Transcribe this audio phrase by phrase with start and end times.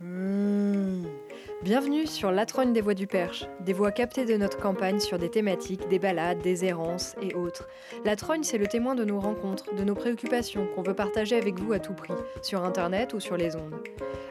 [0.00, 1.04] Mmh.
[1.62, 5.18] Bienvenue sur La Trogne des Voix du Perche, des voix captées de notre campagne sur
[5.18, 7.68] des thématiques, des balades, des errances et autres.
[8.04, 11.58] La Trogne, c'est le témoin de nos rencontres, de nos préoccupations qu'on veut partager avec
[11.58, 13.74] vous à tout prix, sur internet ou sur les ondes.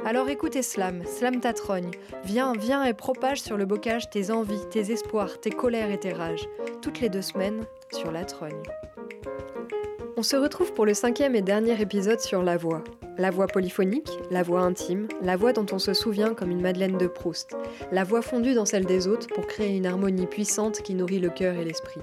[0.05, 1.91] Alors écoutez Slam, Slam ta trogne.
[2.23, 6.13] Viens, viens et propage sur le bocage tes envies, tes espoirs, tes colères et tes
[6.13, 6.47] rages.
[6.81, 8.63] Toutes les deux semaines sur La Trogne.
[10.15, 12.83] On se retrouve pour le cinquième et dernier épisode sur la voix.
[13.19, 16.99] La voix polyphonique, la voix intime, la voix dont on se souvient comme une Madeleine
[16.99, 17.55] de Proust,
[17.91, 21.29] la voix fondue dans celle des autres pour créer une harmonie puissante qui nourrit le
[21.29, 22.01] cœur et l'esprit.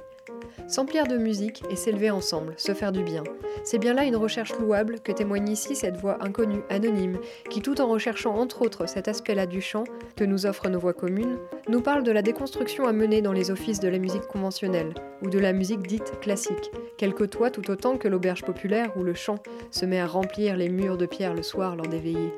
[0.67, 3.23] S'emplir de musique et s'élever ensemble, se faire du bien.
[3.65, 7.19] C'est bien là une recherche louable que témoigne ici cette voix inconnue, anonyme,
[7.51, 9.85] qui tout en recherchant entre autres cet aspect-là du chant
[10.17, 11.37] que nous offrent nos voix communes,
[11.69, 15.29] nous parle de la déconstruction à mener dans les offices de la musique conventionnelle ou
[15.29, 19.39] de la musique dite classique, qu'elle côtoie tout autant que l'auberge populaire où le chant
[19.71, 22.33] se met à remplir les murs de pierre le soir lors des veillées.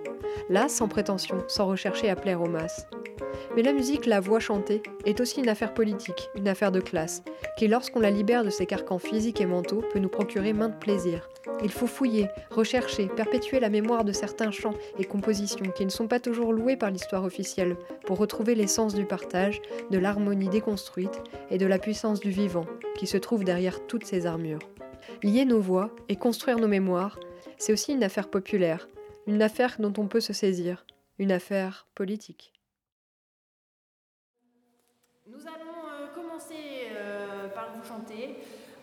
[0.51, 2.87] Là, sans prétention, sans rechercher à plaire aux masses.
[3.55, 7.23] Mais la musique, la voix chantée, est aussi une affaire politique, une affaire de classe,
[7.57, 10.77] qui lorsqu'on la libère de ses carcans physiques et mentaux peut nous procurer main de
[10.77, 11.29] plaisir.
[11.63, 16.09] Il faut fouiller, rechercher, perpétuer la mémoire de certains chants et compositions qui ne sont
[16.09, 21.59] pas toujours loués par l'histoire officielle, pour retrouver l'essence du partage, de l'harmonie déconstruite et
[21.59, 24.61] de la puissance du vivant, qui se trouve derrière toutes ces armures.
[25.23, 27.18] Lier nos voix et construire nos mémoires,
[27.59, 28.88] c'est aussi une affaire populaire,
[29.27, 30.85] une affaire dont on peut se saisir,
[31.18, 32.52] une affaire politique.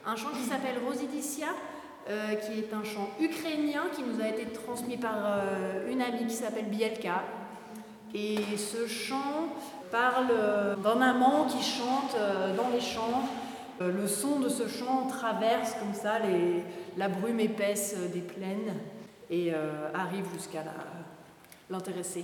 [0.06, 1.48] Un chant qui s'appelle Rosidicia,
[2.10, 5.16] euh, qui est un chant ukrainien qui nous a été transmis par
[5.90, 7.24] une amie qui s'appelle Bielka.
[8.14, 9.56] Et ce chant
[9.92, 10.28] parle
[10.84, 12.16] d'un amant qui chante
[12.56, 13.24] dans les champs.
[13.80, 16.20] Le son de ce chant traverse comme ça
[16.96, 18.76] la brume épaisse des plaines
[19.32, 19.52] et
[19.96, 20.64] arrive jusqu'à
[21.72, 22.24] l'intéressé.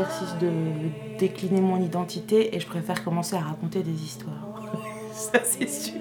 [0.00, 0.50] L'exercice de
[1.18, 4.72] décliner mon identité et je préfère commencer à raconter des histoires.
[5.12, 6.00] Ça, c'est sûr.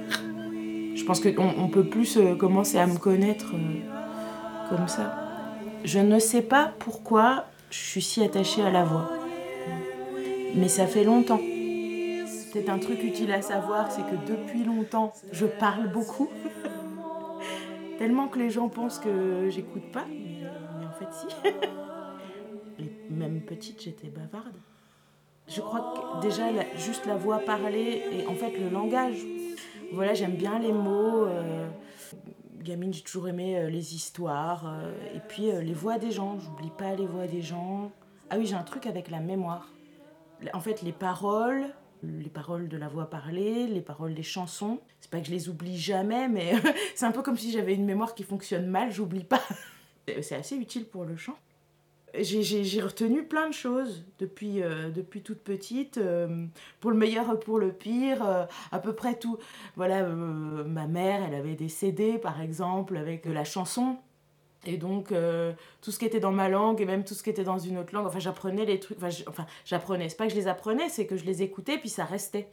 [0.95, 5.15] Je pense qu'on on peut plus euh, commencer à me connaître euh, comme ça.
[5.83, 9.09] Je ne sais pas pourquoi je suis si attachée à la voix.
[10.55, 11.39] Mais ça fait longtemps.
[12.51, 16.29] Peut-être un truc utile à savoir, c'est que depuis longtemps, je parle beaucoup.
[17.97, 20.47] Tellement que les gens pensent que j'écoute pas, mais,
[20.85, 21.49] en fait si.
[23.09, 24.55] Même petite, j'étais bavarde.
[25.47, 26.43] Je crois que déjà,
[26.77, 29.17] juste la voix parlée et en fait le langage.
[29.91, 31.25] Voilà, j'aime bien les mots.
[31.25, 31.67] Euh,
[32.61, 34.67] gamine, j'ai toujours aimé euh, les histoires.
[34.67, 37.91] Euh, et puis les voix des gens, j'oublie pas les voix des gens.
[38.29, 39.73] Ah oui, j'ai un truc avec la mémoire.
[40.53, 41.65] En fait, les paroles,
[42.03, 44.79] les paroles de la voix parlée, les paroles des chansons.
[45.01, 46.53] C'est pas que je les oublie jamais, mais
[46.95, 49.41] c'est un peu comme si j'avais une mémoire qui fonctionne mal, j'oublie pas.
[50.21, 51.37] C'est assez utile pour le chant.
[52.17, 56.45] J'ai retenu plein de choses depuis, euh, depuis toute petite, euh,
[56.79, 59.37] pour le meilleur, pour le pire, euh, à peu près tout.
[59.75, 63.97] Voilà, ma mère, elle avait des CD par exemple avec de la chanson.
[64.65, 65.13] Et donc,
[65.81, 67.77] tout ce qui était dans ma langue et même tout ce qui était dans une
[67.77, 68.97] autre langue, enfin, j'apprenais les trucs.
[69.01, 72.03] Enfin, j'apprenais, c'est pas que je les apprenais, c'est que je les écoutais puis ça
[72.03, 72.51] restait.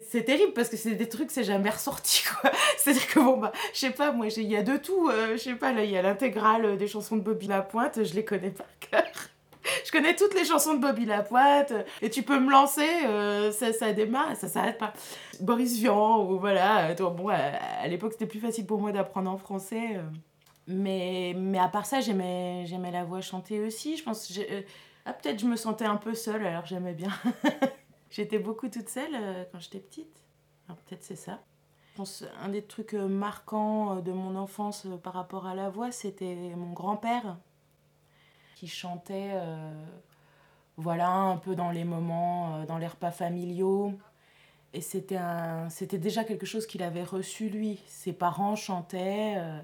[0.00, 2.50] C'est terrible parce que c'est des trucs, c'est jamais ressorti quoi.
[2.76, 5.10] C'est-à-dire que bon, bah, je sais pas, moi, il y a de tout.
[5.10, 8.24] je sais pas, là, il y a l'intégrale des chansons de Bobby Lapointe, je les
[8.24, 9.04] connais par cœur
[9.84, 13.72] je connais toutes les chansons de Bobby Lapointe et tu peux me lancer, euh, ça,
[13.72, 14.92] ça démarre ça s'arrête pas.
[15.40, 19.96] Boris Vian, ou voilà, bon, à, l'époque c'était plus facile pour moi d'apprendre en français.
[19.96, 20.02] Euh.
[20.66, 23.96] mais, mais à part ça, j'aimais, la voix chanter aussi.
[23.96, 24.62] Je pense, euh,
[25.06, 27.10] ah, peut-être je me sentais un peu seule, alors j'aimais bien.
[28.14, 29.16] J'étais beaucoup toute seule
[29.50, 30.22] quand j'étais petite.
[30.68, 31.40] Alors peut-être c'est ça.
[31.90, 36.52] Je pense un des trucs marquants de mon enfance par rapport à la voix, c'était
[36.54, 37.38] mon grand-père
[38.54, 39.84] qui chantait euh,
[40.76, 43.92] voilà, un peu dans les moments, euh, dans les repas familiaux.
[44.72, 47.80] Et c'était, un, c'était déjà quelque chose qu'il avait reçu lui.
[47.88, 49.34] Ses parents chantaient.
[49.36, 49.60] Euh.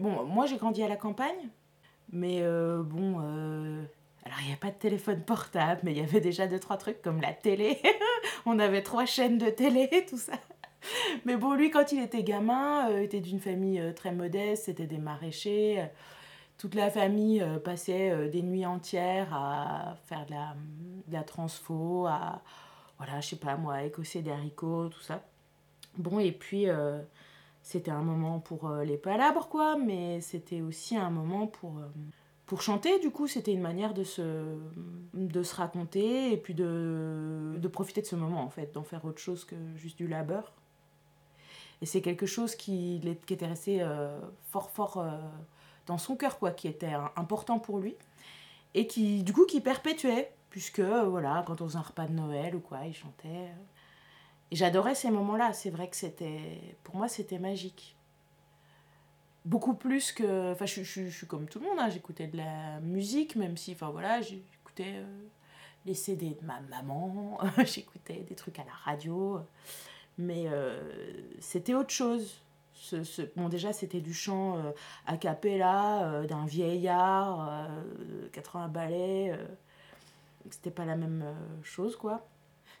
[0.00, 1.48] Bon, moi j'ai grandi à la campagne,
[2.12, 2.42] mais
[2.84, 3.18] bon,
[4.26, 6.76] alors il n'y a pas de téléphone portable, mais il y avait déjà deux, trois
[6.76, 7.80] trucs comme la télé.
[8.46, 10.34] On avait trois chaînes de télé, tout ça.
[11.24, 14.98] Mais bon, lui, quand il était gamin, il était d'une famille très modeste, c'était des
[14.98, 15.88] maraîchers
[16.58, 20.56] toute la famille euh, passait euh, des nuits entières à faire de la,
[21.10, 22.42] la transfo, à,
[22.98, 25.22] voilà, je sais pas moi, écosser des haricots, tout ça.
[25.98, 27.00] Bon, et puis, euh,
[27.62, 31.80] c'était un moment pour les palabres, quoi, mais c'était aussi un moment pour,
[32.46, 34.24] pour chanter, du coup, c'était une manière de se,
[35.54, 39.56] raconter et puis de, profiter de ce moment, en fait, d'en faire autre chose que
[39.76, 40.52] juste du labeur.
[41.82, 43.84] Et c'est quelque chose qui, qui était resté
[44.50, 45.04] fort, fort
[45.86, 47.96] dans son cœur, quoi, qui était important pour lui,
[48.74, 52.54] et qui, du coup, qui perpétuait, puisque, voilà, quand on faisait un repas de Noël
[52.54, 53.28] ou quoi, il chantait.
[53.28, 53.54] Euh.
[54.50, 57.95] Et j'adorais ces moments-là, c'est vrai que c'était, pour moi, c'était magique.
[59.46, 62.36] Beaucoup plus que, enfin, je, je, je, suis comme tout le monde, hein, j'écoutais de
[62.36, 65.20] la musique, même si, enfin, voilà, j'écoutais euh,
[65.86, 69.40] les CD de ma maman, j'écoutais des trucs à la radio,
[70.18, 70.78] mais euh,
[71.40, 72.42] c'était autre chose
[72.76, 74.72] ce, bon, déjà, c'était du chant euh,
[75.06, 77.68] a cappella, euh, d'un vieillard,
[78.32, 79.38] 80 euh, ballets.
[80.50, 81.24] c'était pas la même
[81.62, 82.26] chose, quoi.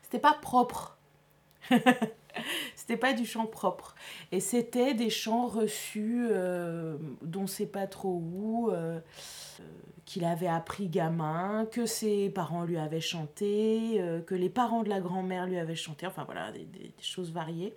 [0.02, 0.98] C'était pas propre.
[2.86, 3.94] c'était pas du chant propre.
[4.30, 6.28] Et c'était des chants reçus
[7.22, 8.70] dont on sait pas trop où,
[10.04, 15.00] qu'il avait appris gamin, que ses parents lui avaient chanté, que les parents de la
[15.00, 17.74] grand-mère lui avaient chanté, enfin voilà, des choses variées.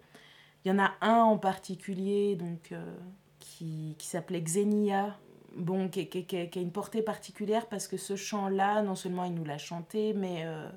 [0.66, 2.96] Il y en a un en particulier donc, euh,
[3.40, 5.18] qui, qui s'appelait Xenia,
[5.56, 9.34] bon, qui, qui, qui, a une portée particulière parce que ce chant-là, non seulement il
[9.34, 10.70] nous l'a chanté, mais euh,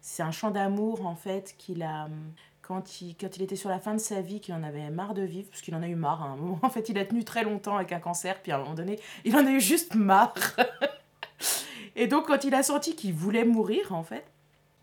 [0.00, 2.08] c'est un chant d'amour en fait qu'il a.
[2.68, 5.14] Quand il, quand il était sur la fin de sa vie, qu'il en avait marre
[5.14, 6.60] de vivre, parce qu'il en a eu marre à un moment.
[6.62, 9.00] En fait, il a tenu très longtemps avec un cancer, puis à un moment donné,
[9.24, 10.34] il en a eu juste marre.
[11.96, 14.30] Et donc, quand il a senti qu'il voulait mourir, en fait,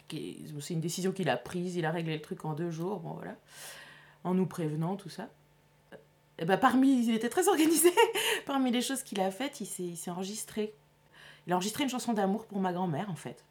[0.09, 3.13] c'est une décision qu'il a prise, il a réglé le truc en deux jours, bon
[3.13, 3.35] voilà
[4.25, 5.29] en nous prévenant, tout ça.
[5.93, 5.97] Et
[6.39, 7.89] eh ben, parmi, il était très organisé.
[8.45, 10.73] parmi les choses qu'il a faites, il s'est enregistré.
[11.47, 13.45] Il a enregistré une chanson d'amour pour ma grand-mère, en fait.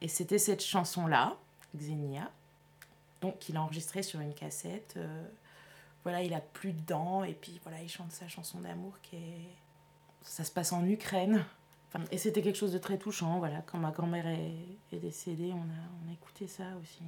[0.00, 1.36] Et c'était cette chanson-là,
[1.76, 2.28] Xenia.
[3.22, 4.94] Donc, il a enregistré sur une cassette.
[4.96, 5.24] Euh,
[6.02, 7.24] voilà, il a plus de dents.
[7.24, 9.56] Et puis, voilà, il chante sa chanson d'amour qui est.
[10.22, 11.44] Ça se passe en Ukraine.
[12.10, 13.38] et c'était quelque chose de très touchant.
[13.38, 17.02] Voilà, quand ma grand-mère est, décédée, on a, on écouté ça aussi.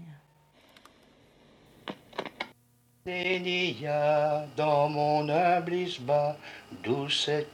[4.57, 5.29] Dans mon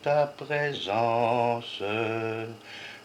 [0.03, 1.83] ta présence.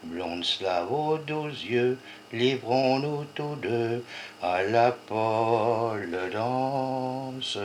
[0.06, 1.98] Blonde slave aux yeux,
[2.32, 4.04] livrons-nous tous deux
[4.42, 7.58] à la pole danse.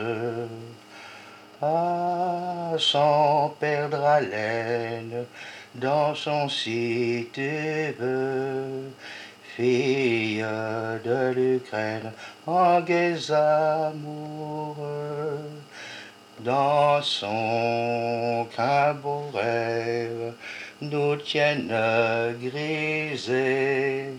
[1.61, 5.25] Ah, sans perdre haleine,
[5.75, 7.39] dans son site
[9.55, 10.43] fille
[11.03, 12.11] de l'Ukraine,
[12.47, 14.79] en guise amoureux,
[16.39, 20.33] dans son qu'un beau rêve
[20.81, 21.71] nous tienne
[22.41, 24.13] grisés,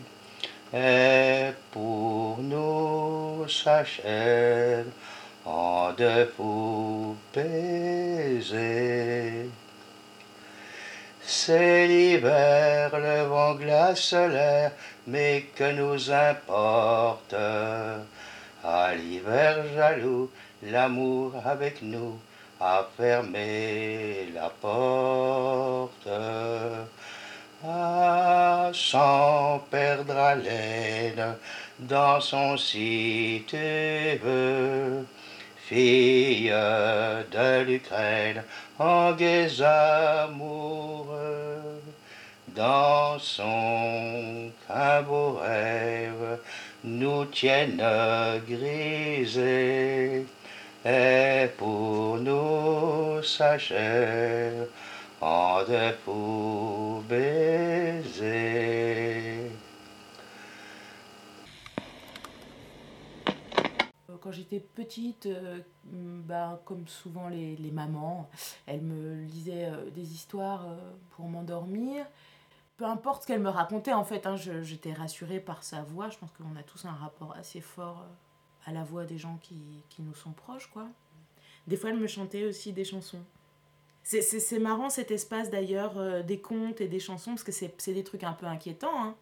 [0.72, 4.86] et pour nous s'achève
[5.44, 8.52] en de fous baisers.
[11.24, 14.72] C'est l'hiver, le vent glaciaire,
[15.06, 17.34] mais que nous importe?
[18.64, 20.30] À l'hiver jaloux,
[20.62, 22.18] l'amour avec nous,
[22.62, 26.08] a fermé la porte.
[27.64, 31.36] Ah, sans perdre haleine
[31.78, 34.20] dans son cité,
[35.56, 38.42] fille de l'Ukraine
[38.78, 41.12] en guise amoureux,
[42.48, 46.38] dans son qu'un beau rêve
[46.84, 47.82] nous tienne
[48.48, 50.26] grisés,
[50.84, 54.66] et pour nous sa chair
[55.20, 55.82] en de.
[64.20, 68.30] Quand j'étais petite, euh, bah, comme souvent les, les mamans,
[68.66, 70.76] elles me lisaient euh, des histoires euh,
[71.10, 72.06] pour m'endormir.
[72.76, 76.08] Peu importe ce qu'elle me racontait, en fait, hein, j'étais rassurée par sa voix.
[76.08, 78.12] Je pense qu'on a tous un rapport assez fort euh,
[78.66, 79.56] à la voix des gens qui,
[79.88, 80.86] qui nous sont proches, quoi.
[81.66, 83.22] Des fois, elle me chantait aussi des chansons.
[84.04, 88.02] C'est- marrant cet espace d'ailleurs euh, des contes et des chansons, parce que c'est des
[88.04, 89.02] trucs un peu inquiétants.
[89.04, 89.14] hein.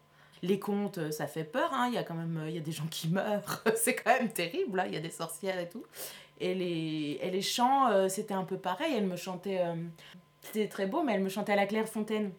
[0.43, 1.87] Les contes, euh, ça fait peur, hein.
[1.87, 4.09] il y a quand même euh, il y a des gens qui meurent, c'est quand
[4.19, 4.87] même terrible, là.
[4.87, 5.83] il y a des sorcières et tout.
[6.39, 9.61] Et les, et les chants, c'était un peu pareil, elle me chantait,
[10.41, 12.31] c'était très beau, mais elle me chantait à la Clairefontaine.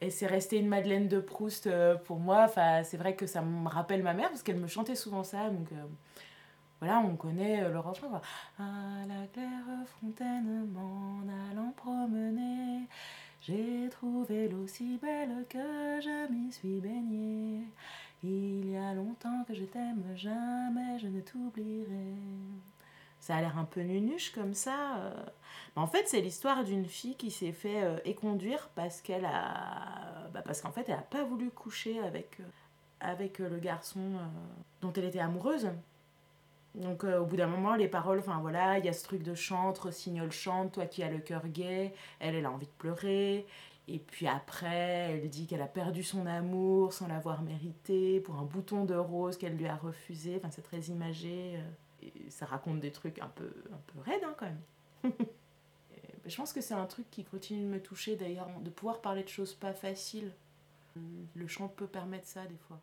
[0.00, 2.48] Et c'est resté une Madeleine de Proust euh, pour moi.
[2.84, 5.50] C'est vrai que ça me rappelle ma mère parce qu'elle me chantait souvent ça.
[5.50, 5.84] Donc euh,
[6.80, 8.08] voilà, on connaît le refrain.
[8.08, 8.22] quoi.
[8.58, 12.86] À la claire fontaine, m'en allant promener,
[13.42, 17.64] j'ai trouvé l'eau si belle que je m'y suis baignée.
[18.22, 22.14] Il y a longtemps que je t'aime, jamais je ne t'oublierai.
[23.20, 24.96] Ça a l'air un peu nunuche comme ça.
[24.98, 25.12] euh.
[25.76, 30.28] Mais en fait, c'est l'histoire d'une fille qui s'est fait euh, éconduire parce qu'elle a.
[30.32, 32.44] bah, parce qu'en fait, elle n'a pas voulu coucher avec, euh,
[33.00, 34.00] avec le garçon
[34.80, 35.68] dont elle était amoureuse.
[36.76, 39.34] Donc, au bout d'un moment, les paroles, enfin voilà, il y a ce truc de
[39.34, 43.44] chante, rossignol chante, toi qui as le cœur gai, elle, elle a envie de pleurer.
[43.88, 48.44] Et puis après, elle dit qu'elle a perdu son amour sans l'avoir mérité pour un
[48.44, 50.36] bouton de rose qu'elle lui a refusé.
[50.36, 51.58] Enfin, c'est très imagé.
[52.28, 55.12] Ça raconte des trucs un peu, un peu raides hein, quand même.
[56.26, 59.22] Je pense que c'est un truc qui continue de me toucher d'ailleurs, de pouvoir parler
[59.22, 60.32] de choses pas faciles.
[61.34, 62.80] Le chant peut permettre ça des fois.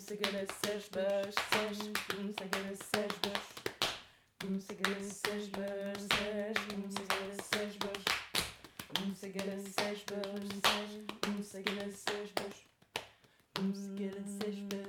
[0.00, 2.34] Vamos agradecer baixas, vamos
[2.78, 3.44] seis baixas.
[4.42, 6.08] Vamos agradecer baixas,
[6.70, 8.14] vamos agradecer baixas.
[8.96, 12.56] Vamos agradecer baixas, vamos seis baixas.
[13.58, 14.79] Vamos seis baixas.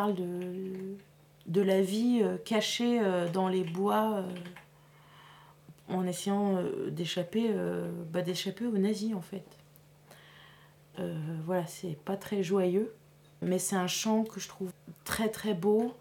[0.00, 0.96] Parle de,
[1.46, 4.34] de la vie euh, cachée euh, dans les bois euh,
[5.88, 7.52] en essayant d'échapper
[8.12, 9.44] bah, d'échapper aux nazis en fait.
[11.44, 12.94] Voilà, c'est pas très joyeux,
[13.42, 14.70] mais c'est un chant que je trouve
[15.02, 15.94] très très beau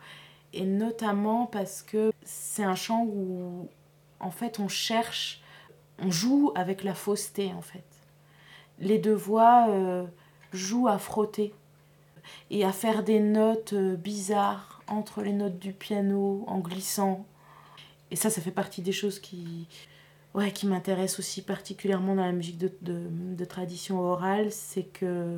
[0.53, 3.68] et notamment parce que c'est un chant où
[4.20, 5.41] en fait on cherche,
[5.98, 7.88] on joue avec la fausseté en fait.
[8.77, 9.68] Les deux voix
[10.53, 11.56] jouent à frotter
[12.51, 17.25] et à faire des notes euh, bizarres entre les notes du piano en glissant.
[18.12, 19.67] Et ça, ça fait partie des choses qui,
[20.33, 23.01] ouais, qui m'intéressent aussi particulièrement dans la musique de, de,
[23.36, 25.38] de tradition orale, c'est que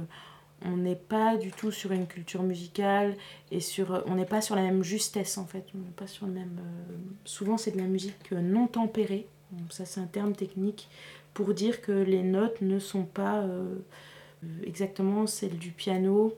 [0.64, 3.16] on n'est pas du tout sur une culture musicale
[3.50, 5.66] et sur, on n'est pas sur la même justesse en fait.
[5.74, 6.60] On n'est pas sur le même.
[6.60, 6.94] euh,
[7.26, 9.28] souvent, c'est de la musique euh, non tempérée.
[9.70, 10.88] Ça, c'est un terme technique
[11.34, 13.76] pour dire que les notes ne sont pas euh,
[14.64, 16.34] exactement celles du piano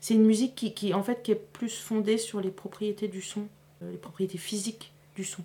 [0.00, 3.22] c'est une musique qui, qui, en fait, qui est plus fondée sur les propriétés du
[3.22, 3.48] son,
[3.82, 5.42] euh, les propriétés physiques du son.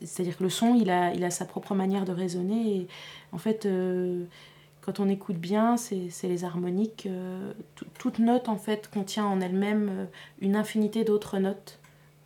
[0.00, 2.76] C'est-à-dire que le son, il a, il a sa propre manière de résonner.
[2.76, 2.86] Et
[3.32, 4.24] en fait, euh,
[4.80, 7.06] quand on écoute bien, c'est les harmoniques.
[7.06, 7.52] Euh,
[7.98, 10.06] toute note, en fait, contient en elle-même
[10.40, 11.80] une infinité d'autres notes.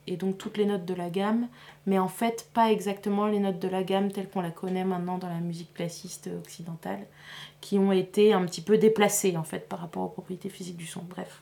[0.06, 1.48] Et donc toutes les notes de la gamme,
[1.86, 5.18] mais en fait pas exactement les notes de la gamme telles qu'on la connaît maintenant
[5.18, 7.06] dans la musique classiste occidentale,
[7.60, 10.86] qui ont été un petit peu déplacées en fait par rapport aux propriétés physiques du
[10.86, 11.02] son.
[11.02, 11.40] Bref.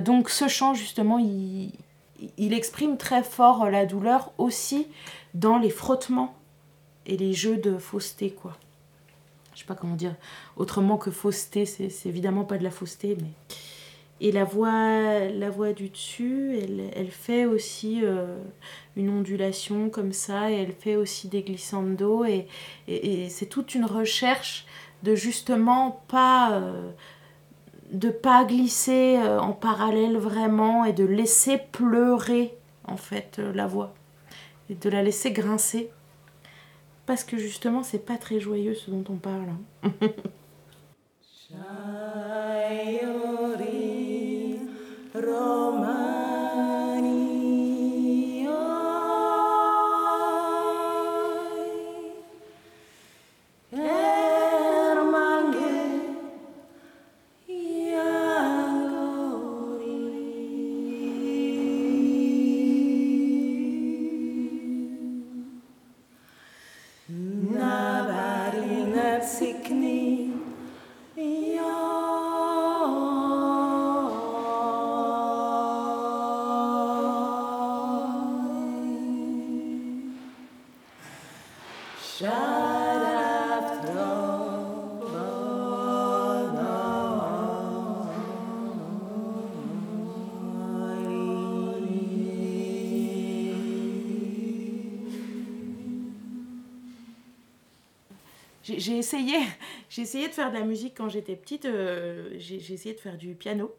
[0.00, 1.72] Donc ce chant justement, il,
[2.52, 4.88] exprime très fort la douleur aussi
[5.32, 6.34] dans les frottements
[7.06, 8.56] et les jeux de fausseté, quoi.
[9.54, 10.14] Je sais pas comment dire
[10.56, 13.56] autrement que fausseté, c'est évidemment pas de la fausseté, mais.
[14.22, 18.38] Et la voix, la voix du dessus, elle, elle fait aussi euh,
[18.96, 22.46] une ondulation comme ça, et elle fait aussi des glissando, et,
[22.86, 24.64] et, et c'est toute une recherche
[25.02, 26.52] de justement pas.
[26.52, 26.90] Euh,
[27.92, 33.66] de pas glisser euh, en parallèle vraiment et de laisser pleurer en fait euh, la
[33.66, 33.94] voix
[34.70, 35.90] et de la laisser grincer
[37.04, 39.50] parce que justement c'est pas très joyeux ce dont on parle.
[45.24, 45.91] Hein.
[98.82, 99.38] J'ai essayé,
[99.90, 101.64] j'ai essayé de faire de la musique quand j'étais petite.
[101.66, 103.74] euh, j'ai essayé de faire du piano.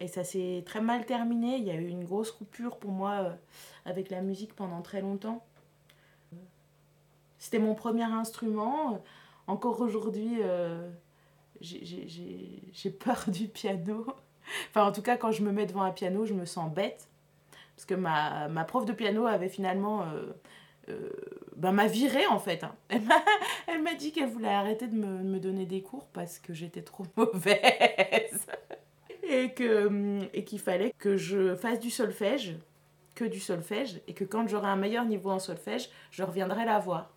[0.00, 1.56] Et ça s'est très mal terminé.
[1.58, 3.34] Il y a eu une grosse coupure pour moi euh,
[3.84, 5.44] avec la musique pendant très longtemps.
[7.38, 9.02] C'était mon premier instrument.
[9.46, 10.90] Encore aujourd'hui, euh,
[11.60, 14.06] j'ai- j'ai j'ai- j'ai peur du piano.
[14.70, 17.08] Enfin, en tout cas, quand je me mets devant un piano, je me sens bête.
[17.76, 20.04] Parce que ma, ma prof de piano avait finalement.
[21.60, 22.64] Ben, m'a virée en fait.
[22.64, 22.74] hein.
[23.68, 26.82] Elle m'a- dit qu'elle voulait arrêter de me, me donner des cours parce que j'étais
[26.82, 28.46] trop mauvaise.
[29.22, 32.56] Et que hum, et qu'il fallait que je fasse du solfège,
[33.14, 36.78] que du solfège, et que quand j'aurai un meilleur niveau en solfège, je reviendrai la
[36.78, 37.14] voir.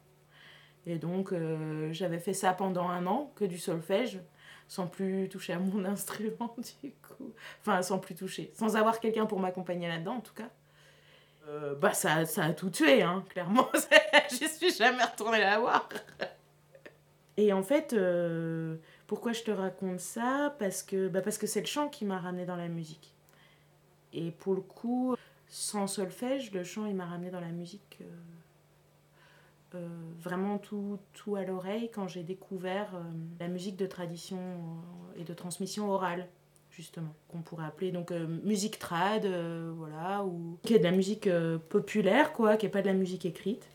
[0.85, 4.19] Et donc euh, j'avais fait ça pendant un an, que du solfège,
[4.67, 7.33] sans plus toucher à mon instrument du coup.
[7.61, 10.49] Enfin, sans plus toucher, sans avoir quelqu'un pour m'accompagner là-dedans en tout cas.
[11.47, 13.67] Euh, bah ça, ça a tout tué, hein, clairement.
[14.29, 15.89] J'y suis jamais retournée la voir.
[17.35, 18.77] Et en fait, euh,
[19.07, 20.55] pourquoi je te raconte ça?
[20.59, 23.13] Parce que bah parce que c'est le chant qui m'a ramené dans la musique.
[24.13, 25.15] Et pour le coup,
[25.47, 27.99] sans solfège, le chant, il m'a ramené dans la musique
[29.73, 29.87] euh,
[30.19, 32.91] vraiment tout, tout à l'oreille quand j'ai découvert
[33.39, 34.39] la musique de tradition
[35.15, 36.27] et de transmission orale
[36.75, 40.91] justement, qu'on pourrait appeler donc euh, musique trad, euh, voilà, ou qui est de la
[40.91, 43.69] musique euh, populaire, quoi, qui est pas de la musique écrite,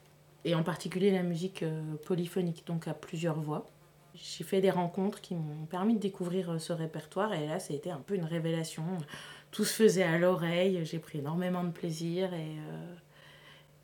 [0.45, 1.65] et en particulier la musique
[2.07, 3.71] polyphonique, donc à plusieurs voix.
[4.15, 7.77] J'ai fait des rencontres qui m'ont permis de découvrir ce répertoire, et là, ça a
[7.77, 8.83] été un peu une révélation.
[9.51, 12.57] Tout se faisait à l'oreille, j'ai pris énormément de plaisir, et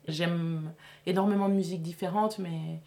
[0.07, 0.73] j'aime
[1.05, 2.81] énormément de musiques différentes, mais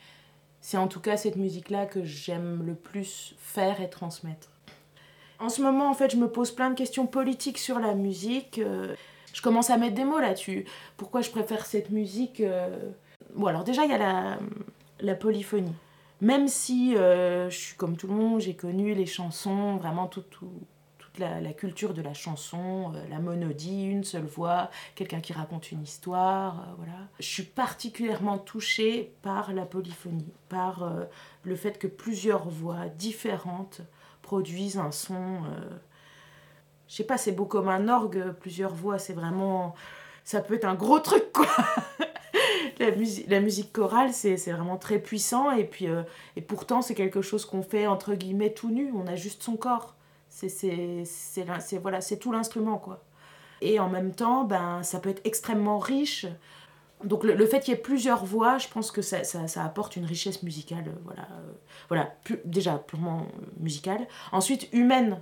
[0.60, 4.57] c'est en tout cas cette musique-là que j'aime le plus faire et transmettre.
[5.40, 8.58] En ce moment, en fait, je me pose plein de questions politiques sur la musique.
[8.58, 8.94] euh,
[9.32, 10.64] je commence à mettre des mots là-dessus.
[10.96, 12.90] Pourquoi je préfère cette musique euh,
[13.34, 14.38] Bon, alors déjà, il y a
[15.00, 15.74] la, polyphonie.
[16.20, 20.22] Même si euh, je suis comme tout le monde, j'ai connu les chansons, vraiment tout,
[20.22, 20.50] tout-
[20.98, 25.70] toute la, la culture de la chanson, la monodie, une seule voix, quelqu'un qui raconte
[25.70, 26.94] une histoire, voilà.
[27.20, 30.90] Je suis particulièrement touchée par la polyphonie, par
[31.44, 33.82] le fait que plusieurs voix différentes
[34.28, 35.14] produisent un son.
[35.14, 35.78] euh,
[36.86, 39.74] je sais pas, c'est beau comme un orgue, plusieurs voix, c'est vraiment.
[40.24, 41.46] Ça peut être un gros truc, quoi!
[42.78, 45.88] la, musi- la musique chorale, c'est vraiment très puissant, et puis.
[45.88, 46.02] euh,
[46.36, 49.56] et pourtant, c'est quelque chose qu'on fait entre guillemets tout nu, on a juste son
[49.56, 49.94] corps.
[50.28, 50.52] C'est
[51.82, 53.02] voilà, tout l'instrument, quoi.
[53.62, 56.26] Et en même temps, ben, ça peut être extrêmement riche.
[57.04, 59.64] Donc le, le fait qu'il y ait plusieurs voix, je pense que ça, ça, ça
[59.64, 61.52] apporte une richesse musicale, euh, voilà, euh,
[61.88, 64.06] voilà déjà purement euh, musicale.
[64.32, 65.20] Ensuite, humaine.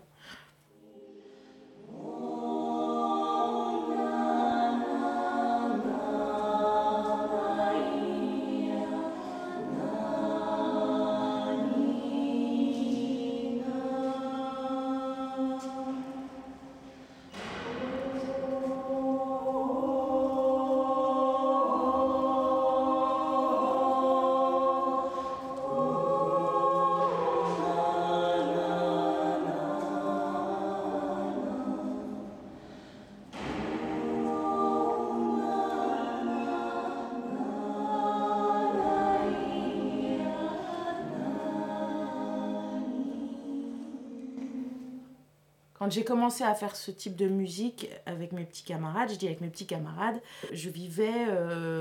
[45.79, 49.27] Quand j'ai commencé à faire ce type de musique avec mes petits camarades, je dis
[49.27, 50.21] avec mes petits camarades,
[50.53, 51.27] je vivais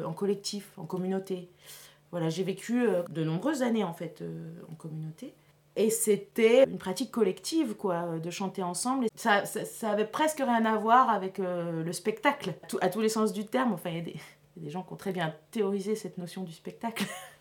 [0.06, 1.50] en collectif, en communauté.
[2.12, 4.22] Voilà, j'ai vécu de nombreuses années en fait
[4.70, 5.34] en communauté.
[5.76, 9.08] Et c'était une pratique collective, quoi, de chanter ensemble.
[9.16, 13.34] ça, ça, avait presque rien à voir avec euh, le spectacle, à tous les sens
[13.34, 13.74] du terme.
[13.74, 14.14] Enfin, il y, a
[14.56, 17.06] des gens qui ont très bien théorisé cette notion du spectacle.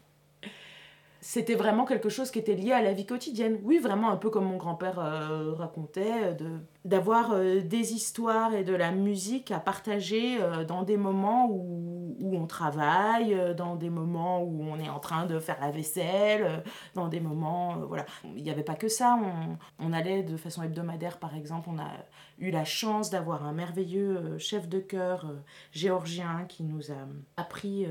[1.27, 3.59] c'était vraiment quelque chose qui était lié à la vie quotidienne.
[3.63, 8.63] Oui, vraiment un peu comme mon grand-père euh, racontait, de, d'avoir euh, des histoires et
[8.63, 13.89] de la musique à partager euh, dans des moments où, où, on travaille, dans des
[13.89, 16.63] moments où on est en train de faire la vaisselle,
[16.95, 17.79] dans des moments...
[17.89, 18.05] voilà.
[18.37, 21.79] Il n'y avait pas que ça, on, on, allait de façon hebdomadaire par exemple, on
[21.79, 21.91] a
[22.39, 25.33] eu la chance d'avoir un merveilleux chef de chœur
[25.73, 27.07] géorgien qui nous a
[27.39, 27.87] appris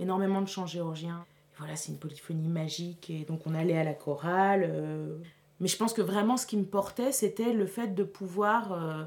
[0.00, 1.24] énormément de chants géorgiens
[1.60, 4.64] voilà, c'est une polyphonie magique et donc on allait à la chorale.
[4.66, 5.18] Euh.
[5.60, 9.04] Mais je pense que vraiment ce qui me portait, c'était le fait de pouvoir, euh,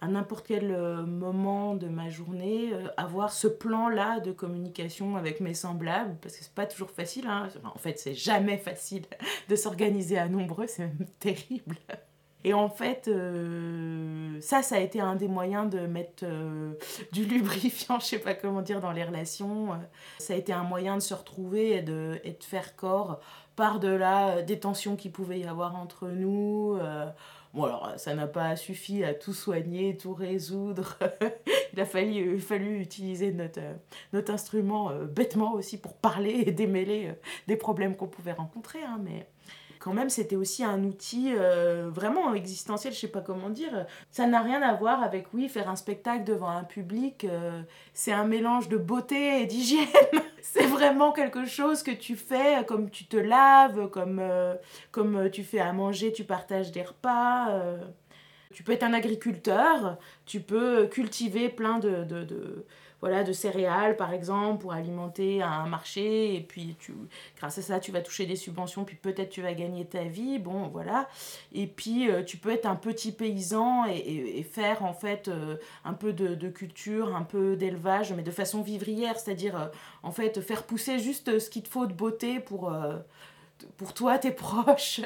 [0.00, 5.52] à n'importe quel euh, moment de ma journée, avoir ce plan-là de communication avec mes
[5.52, 7.26] semblables, parce que c'est pas toujours facile.
[7.26, 7.48] Hein.
[7.64, 9.02] En fait, c'est jamais facile
[9.48, 11.76] de s'organiser à nombreux, c'est même terrible.
[12.44, 16.74] Et en fait, euh, ça, ça a été un des moyens de mettre euh,
[17.12, 19.70] du lubrifiant, je sais pas comment dire, dans les relations.
[20.18, 23.20] Ça a été un moyen de se retrouver et de, et de faire corps
[23.56, 26.76] par-delà des tensions qu'il pouvait y avoir entre nous.
[26.80, 27.10] Euh.
[27.54, 30.98] Bon, alors, ça n'a pas suffi à tout soigner, tout résoudre.
[31.72, 33.60] Il a fallu, fallu utiliser notre,
[34.12, 37.14] notre instrument bêtement aussi pour parler et démêler
[37.48, 38.82] des problèmes qu'on pouvait rencontrer.
[38.82, 39.26] Hein, mais
[39.86, 43.86] quand même, c'était aussi un outil euh, vraiment existentiel, je sais pas comment dire.
[44.10, 47.22] Ça n'a rien à voir avec, oui, faire un spectacle devant un public.
[47.22, 47.62] Euh,
[47.94, 49.86] c'est un mélange de beauté et d'hygiène.
[50.42, 54.56] c'est vraiment quelque chose que tu fais comme tu te laves, comme, euh,
[54.90, 57.62] comme tu fais à manger, tu partages des repas.
[58.56, 62.64] Tu peux être un agriculteur, tu peux cultiver plein de, de,
[63.02, 66.94] voilà, de céréales par exemple pour alimenter un marché et puis tu,
[67.36, 70.38] grâce à ça tu vas toucher des subventions puis peut-être tu vas gagner ta vie,
[70.38, 71.06] bon voilà.
[71.52, 75.92] Et puis euh, tu peux être un petit paysan et, faire en fait euh, un
[75.92, 79.66] peu de, de, culture, un peu d'élevage mais de façon vivrière, c'est-à-dire euh,
[80.02, 82.74] en fait faire pousser juste ce qu'il te faut de beauté pour,
[83.76, 85.02] pour toi, tes proches.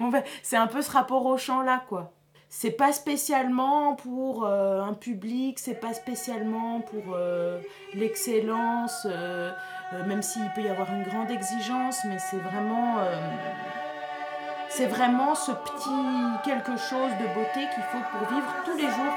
[0.00, 2.12] bon, ben, c'est un peu ce rapport au champ là quoi
[2.50, 7.60] c'est pas spécialement pour euh, un public, c'est pas spécialement pour euh,
[7.94, 9.50] l'excellence, euh,
[10.06, 12.96] même s'il peut y avoir une grande exigence, mais c'est vraiment,
[14.68, 19.14] c'est vraiment ce petit quelque chose de beauté qu'il faut pour vivre tous les jours.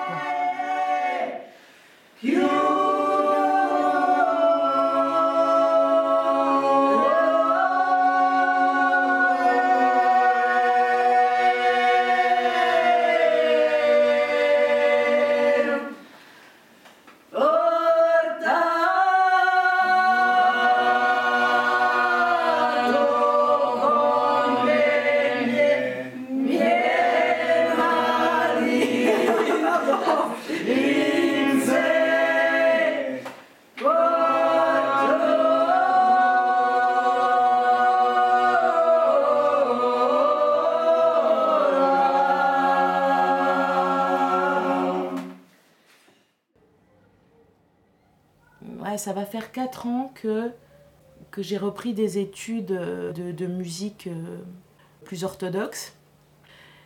[49.01, 50.51] Ça va faire 4 ans que,
[51.31, 54.37] que j'ai repris des études de, de musique euh,
[55.03, 55.95] plus orthodoxes.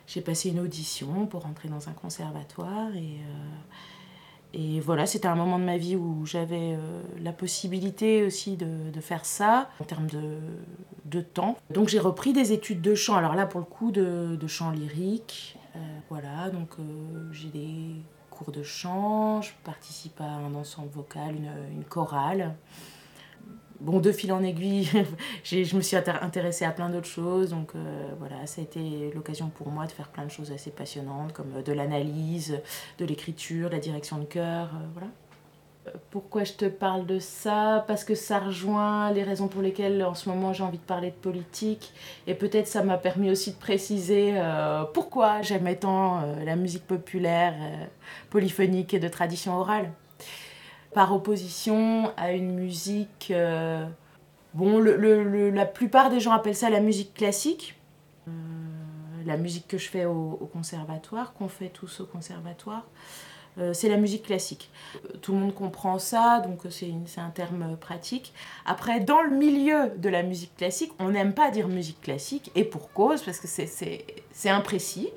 [0.06, 5.34] J'ai passé une audition pour entrer dans un conservatoire et, euh, et voilà, c'était un
[5.34, 9.84] moment de ma vie où j'avais euh, la possibilité aussi de, de, faire ça en
[9.84, 10.38] termes de,
[11.04, 11.58] de temps.
[11.70, 14.70] Donc j'ai repris des études de chant, alors là pour le coup de, de chant
[14.70, 15.58] lyrique.
[16.08, 16.70] voilà, donc
[17.32, 17.96] j'ai des
[18.36, 21.34] cours de chant, je participe à un ensemble vocal,
[21.72, 22.54] une, chorale.
[23.80, 24.88] Bon, de fil en aiguille,
[25.44, 27.50] je me suis intéressée à plein d'autres choses.
[27.50, 30.70] Donc euh, voilà, ça a été l'occasion pour moi de faire plein de choses assez
[30.70, 32.60] passionnantes, comme de l'analyse,
[32.98, 34.70] de l'écriture, la direction de chœur.
[34.74, 35.08] Euh, voilà.
[36.10, 37.84] Pourquoi je te parle de ça?
[37.86, 41.10] Parce que ça rejoint les raisons pour lesquelles en ce moment j'ai envie de parler
[41.10, 41.92] de politique.
[42.26, 46.86] Et peut-être ça m'a permis aussi de préciser euh, pourquoi j'aimais tant euh, la musique
[46.86, 47.84] populaire, euh,
[48.30, 49.90] polyphonique et de tradition orale.
[50.94, 53.32] Par opposition à une musique...
[54.54, 57.78] bon, la plupart des gens appellent ça la musique classique.
[59.26, 62.86] la musique que je fais au conservatoire, qu'on fait tous au conservatoire.
[63.58, 64.70] Euh, c'est la musique classique.
[64.94, 68.32] Euh, tout le monde comprend ça, donc c'est un terme pratique.
[68.64, 72.64] Après, dans le milieu de la musique classique, on n'aime pas dire musique classique, et
[72.64, 75.10] pour cause, parce que c'est imprécis.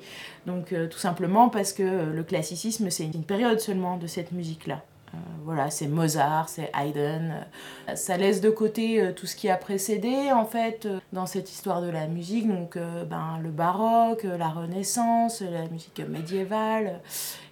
[0.46, 4.82] Donc tout simplement parce que le classicisme, c'est une période seulement de cette musique-là.
[5.14, 7.44] Euh, voilà, c'est Mozart, c'est Haydn.
[7.88, 11.50] Euh, ça laisse de côté euh, tout ce qui a précédé, en fait, dans cette
[11.50, 12.48] histoire de la musique.
[12.48, 17.00] Donc, ben, le baroque, la Renaissance, la musique médiévale.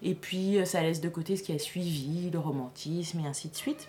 [0.02, 3.56] Et puis, ça laisse de côté ce qui a suivi, le romantisme et ainsi de
[3.56, 3.88] suite.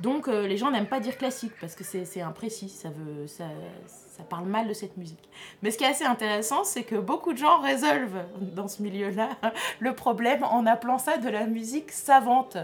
[0.00, 3.44] Donc, les gens n'aiment pas dire classique parce que c'est imprécis, ça, veut, ça,
[3.86, 5.28] ça parle mal de cette musique.
[5.62, 9.30] Mais ce qui est assez intéressant, c'est que beaucoup de gens résolvent dans ce milieu-là
[9.78, 12.58] le problème en appelant ça de la musique savante.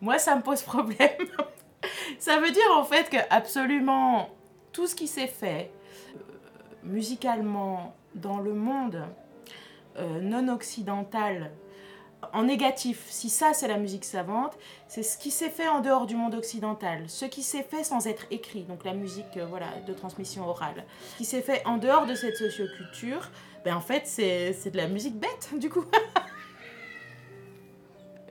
[0.00, 1.10] Moi, ça me pose problème.
[2.18, 4.30] ça veut dire en fait que absolument
[4.72, 5.70] tout ce qui s'est fait
[6.16, 6.20] euh,
[6.84, 9.02] musicalement dans le monde
[9.96, 11.50] euh, non occidental
[12.32, 16.06] en négatif, si ça c'est la musique savante, c'est ce qui s'est fait en dehors
[16.06, 19.68] du monde occidental, ce qui s'est fait sans être écrit, donc la musique euh, voilà,
[19.86, 20.84] de transmission orale,
[21.16, 23.30] qui s'est fait en dehors de cette socioculture,
[23.64, 25.84] ben en fait c'est de la musique bête du coup.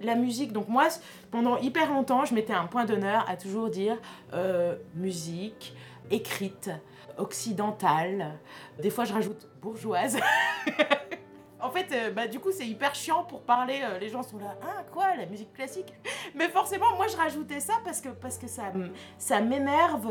[0.01, 0.87] la musique, donc moi,
[1.31, 3.97] pendant hyper longtemps, je mettais un point d'honneur à toujours dire
[4.33, 5.75] euh, musique
[6.09, 6.69] écrite,
[7.17, 8.39] occidentale.
[8.81, 10.17] Des fois, je rajoute bourgeoise.
[11.61, 13.81] en fait, euh, bah, du coup, c'est hyper chiant pour parler.
[13.83, 15.93] Euh, les gens sont là, ah, quoi, la musique classique?
[16.35, 18.71] Mais forcément, moi, je rajoutais ça parce que, parce que ça,
[19.17, 20.07] ça m'énerve.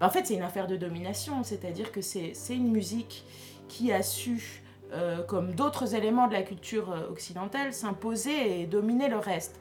[0.00, 3.24] Bah, en fait, c'est une affaire de domination, c'est-à-dire que c'est une musique
[3.68, 4.61] qui a su
[4.92, 9.58] euh, comme d'autres éléments de la culture euh, occidentale, s'imposer et dominer le reste.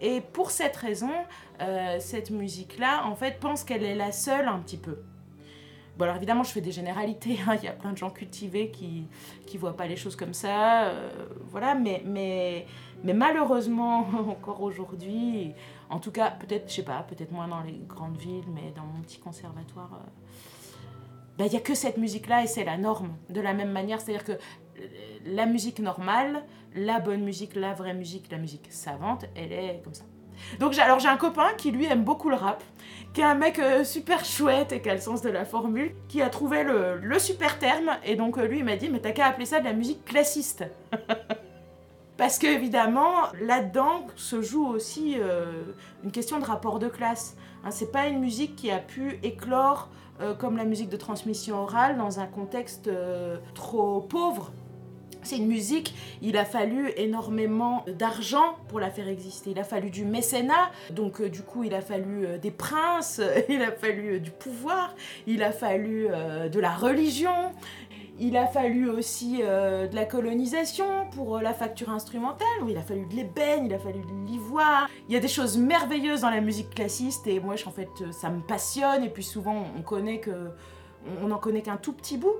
[0.00, 1.10] Et pour cette raison,
[1.60, 4.98] euh, cette musique-là, en fait, pense qu'elle est la seule un petit peu.
[5.98, 7.56] Bon, alors évidemment, je fais des généralités, hein.
[7.56, 9.08] il y a plein de gens cultivés qui
[9.52, 10.92] ne voient pas les choses comme ça,
[11.50, 12.64] voilà, mais, mais,
[13.02, 15.52] mais malheureusement, encore aujourd'hui,
[15.90, 18.84] en tout cas, peut-être, je sais pas, peut-être moins dans les grandes villes, mais dans
[18.84, 20.00] mon petit conservatoire,
[21.40, 23.16] ben, il n'y a que cette musique-là et c'est la norme.
[23.30, 24.36] De la même manière, c'est-à-dire que euh,
[25.26, 26.42] la musique normale,
[26.74, 30.04] la bonne musique, la vraie musique, la musique savante, elle est comme ça.
[30.58, 32.62] Donc alors j'ai un copain qui lui aime beaucoup le rap,
[33.12, 35.94] qui est un mec euh, super chouette et qui a le sens de la formule,
[36.08, 39.12] qui a trouvé le, super terme et donc euh, lui il m'a dit mais t'as
[39.12, 40.64] qu'à appeler ça de la musique classiste.
[42.16, 45.16] Parce que évidemment là-dedans se joue aussi
[46.04, 47.34] une question de rapport de classe.
[47.64, 49.88] Hein, c'est pas une musique qui a pu éclore
[50.20, 54.52] euh, comme la musique de transmission orale dans un contexte euh, trop pauvre.
[55.22, 59.50] C'est une musique, il a fallu énormément d'argent pour la faire exister.
[59.50, 63.62] Il a fallu du mécénat, donc euh, du coup il a fallu des princes, il
[63.62, 64.94] a fallu du pouvoir,
[65.26, 67.52] il a fallu de la religion,
[68.22, 72.82] il a fallu aussi euh, de la colonisation pour euh, la facture instrumentale, il a
[72.82, 74.90] fallu de l'ébène, il a fallu de l'ivoire.
[75.08, 78.12] Il y a des choses merveilleuses dans la musique classiste et moi, en fait, euh,
[78.12, 79.04] ça me passionne.
[79.04, 80.20] Et puis souvent, on connaît
[81.22, 82.34] on n'en connaît qu'un tout petit bout.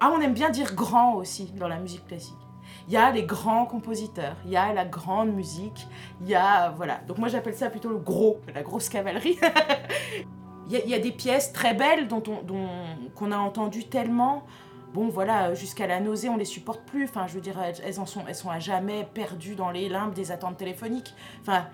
[0.00, 2.34] Ah, on aime bien dire grand aussi dans la musique classique.
[2.88, 5.88] Il y a les grands compositeurs, il y a la grande musique,
[6.20, 7.00] il y a voilà.
[7.08, 9.38] Donc moi, j'appelle ça plutôt le gros, la grosse cavalerie.
[10.68, 12.66] Il y, a, des pièces très belles dont on, dont,
[13.14, 14.42] qu'on a entendu tellement
[14.96, 17.04] bon voilà, jusqu'à la nausée, on les supporte plus.
[17.04, 20.14] Enfin, je veux dire, elles, en sont, elles sont à jamais perdues dans les limbes
[20.14, 21.14] des attentes téléphoniques.
[21.42, 21.66] Enfin,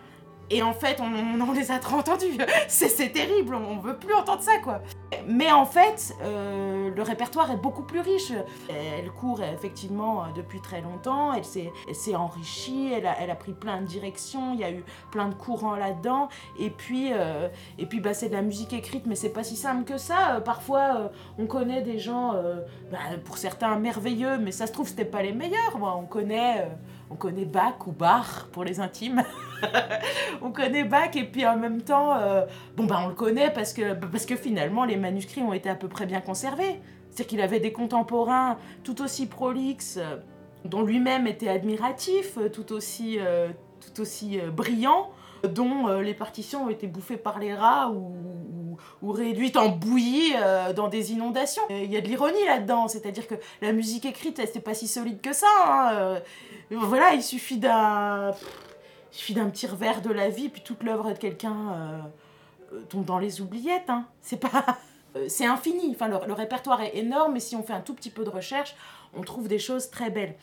[0.52, 2.36] et en fait, on, les a trop entendues.
[2.68, 4.82] C'est terrible, on veut plus entendre ça, quoi.
[5.26, 8.32] Mais en fait, euh, le répertoire est beaucoup plus riche.
[8.68, 14.52] Elle court effectivement depuis très longtemps, elle s'est enrichie, elle a, pris plein de directions,
[14.52, 16.28] il y a eu plein de courants là-dedans.
[16.58, 17.48] Et puis, euh,
[17.88, 20.42] puis bah, c'est de la musique écrite, mais c'est pas si simple que ça.
[20.44, 22.34] Parfois, euh, on connaît des gens,
[22.90, 25.78] bah, pour certains merveilleux, mais ça se trouve, c'était pas les meilleurs.
[25.78, 26.68] Moi, on connaît
[27.10, 29.22] on connaît Bach ou Bach pour les intimes.
[30.42, 32.44] on connaît Bach et puis en même temps, euh,
[32.76, 35.74] bon ben on le connaît parce que, parce que finalement les manuscrits ont été à
[35.74, 36.80] peu près bien conservés.
[37.10, 40.16] C'est-à-dire qu'il avait des contemporains tout aussi prolixes, euh,
[40.64, 43.18] dont lui-même était admiratif, euh, tout aussi,
[43.80, 45.10] tout aussi brillants
[45.42, 50.34] dont les partitions ont été bouffées par les rats ou, ou, réduites en bouillie
[50.76, 51.64] dans des inondations.
[51.68, 55.20] Il y a de l'ironie là-dedans, c'est-à-dire que la musique écrite, c'est pas si solide
[55.20, 55.48] que ça.
[55.58, 56.20] Hein,
[56.70, 58.30] voilà, il suffit d'un.
[59.12, 62.02] Suffit d'un petit revers de la vie, puis toute l'œuvre de quelqu'un
[62.72, 63.88] euh, tombe dans les oubliettes.
[63.88, 64.06] Hein.
[64.20, 64.64] C'est pas.
[65.14, 65.90] Euh, c'est infini.
[65.90, 68.74] Enfin, le, répertoire est énorme, et si on fait un tout petit peu de recherche,
[69.12, 70.36] on trouve des choses très belles.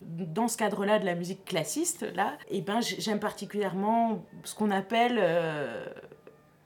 [0.00, 5.18] Dans ce cadre-là de la musique classiste, là, eh ben, j'aime particulièrement ce qu'on appelle.
[5.20, 5.84] Euh,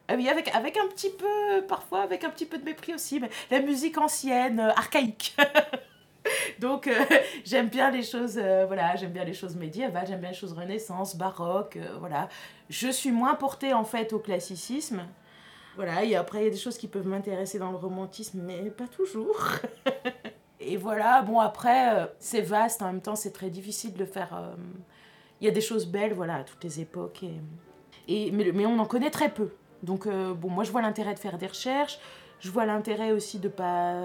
[0.06, 3.18] ah oui, avec, avec un petit peu, parfois avec un petit peu de mépris aussi,
[3.18, 5.34] mais la musique ancienne, archaïque.
[6.58, 7.04] Donc euh,
[7.44, 10.52] j'aime bien les choses, euh, voilà, j'aime bien les choses médiévales, j'aime bien les choses
[10.52, 12.28] Renaissance, baroque, euh, voilà.
[12.70, 15.06] Je suis moins portée en fait au classicisme.
[15.76, 18.70] Voilà, et après il y a des choses qui peuvent m'intéresser dans le romantisme, mais
[18.70, 19.36] pas toujours.
[20.60, 24.54] et voilà, bon après c'est vaste, en même temps c'est très difficile de faire.
[25.40, 27.40] Il y a des choses belles, voilà, à toutes les époques, et,
[28.06, 29.48] et mais, mais on en connaît très peu.
[29.82, 31.98] Donc bon, moi je vois l'intérêt de faire des recherches.
[32.38, 33.96] Je vois l'intérêt aussi de pas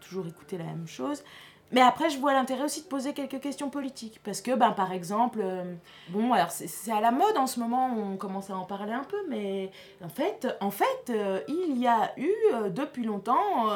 [0.00, 1.24] toujours écouter la même chose.
[1.72, 4.20] Mais après, je vois l'intérêt aussi de poser quelques questions politiques.
[4.22, 5.74] Parce que, ben, par exemple, euh,
[6.10, 9.02] bon, alors c'est à la mode en ce moment, on commence à en parler un
[9.02, 9.70] peu, mais
[10.02, 13.68] en fait, en fait euh, il y a eu euh, depuis longtemps,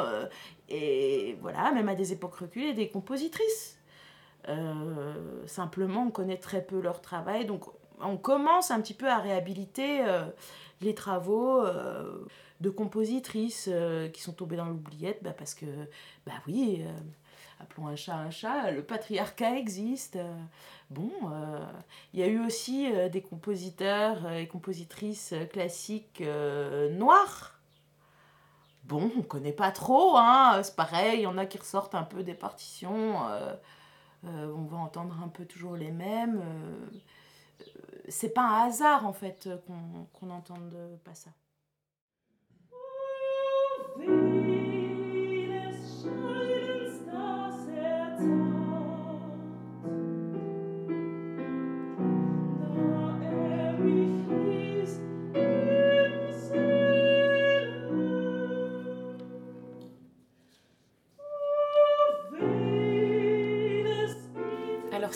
[0.69, 3.79] et voilà, même à des époques reculées, des compositrices.
[5.47, 7.65] simplement, on connaît très peu leur travail, donc
[8.01, 10.05] on commence un petit peu à réhabiliter
[10.81, 11.65] les travaux
[12.61, 13.69] de compositrices
[14.13, 15.67] qui sont tombées dans l'oubliette, bah, parce que,
[16.27, 16.85] bah oui
[17.61, 20.19] appelons un chat un chat, le patriarcat existe.
[20.91, 21.65] Bon, euh,
[22.13, 27.61] il y a eu aussi euh, des compositeurs et compositrices classiques euh, noirs.
[28.85, 32.03] Bon, on connaît pas trop, hein, c'est pareil, il y en a qui ressortent un
[32.03, 33.19] peu des partitions,
[34.25, 36.43] on va entendre un peu toujours les mêmes.
[38.09, 41.31] c'est pas un hasard en fait qu'on n'entende pas ça.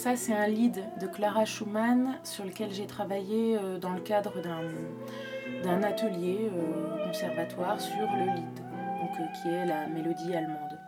[0.04, 4.34] Ça, c'est un lead de Clara Schumann sur lequel j'ai travaillé euh, dans le cadre
[5.62, 10.78] d'un atelier euh, conservatoire sur le Lied, donc, euh, qui est la mélodie allemande.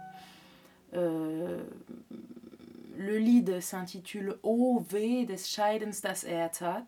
[2.99, 6.85] le Lied s'intitule O Weh des Scheidens das er tat,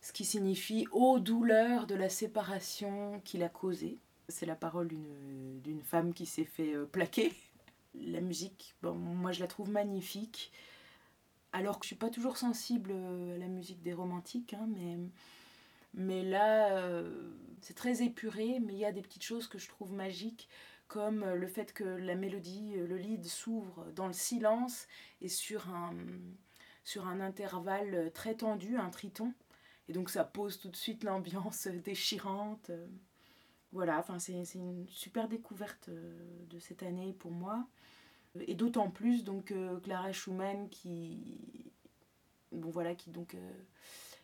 [0.00, 3.98] ce qui signifie Ô douleur de la séparation qu'il a causée.
[4.28, 4.90] C'est la parole
[5.64, 7.32] d'une femme qui s'est fait plaquer.
[8.00, 10.52] La musique, bon, moi je la trouve magnifique
[11.52, 14.68] alors que je suis pas toujours sensible euh, à la musique des romantiques, hein,
[15.94, 19.68] mais, là, euh, c'est très épuré, mais il y a des petites choses que je
[19.68, 20.48] trouve magiques,
[20.88, 24.86] comme le fait que la mélodie, le lead s'ouvre dans le silence
[25.22, 25.94] et sur un,
[26.84, 29.32] sur un intervalle très tendu, un triton.
[29.88, 32.70] Et donc ça pose tout de suite l'ambiance déchirante.
[33.72, 37.66] Voilà, enfin c'est une super découverte euh, de cette année pour moi.
[38.40, 41.70] Et d'autant plus donc euh, Clara Schumann qui
[42.50, 43.52] bon voilà qui donc euh,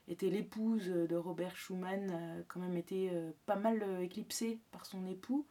[0.07, 5.47] était l'épouse de Robert Schumann a quand même euh, pas mal éclipsée par son époux.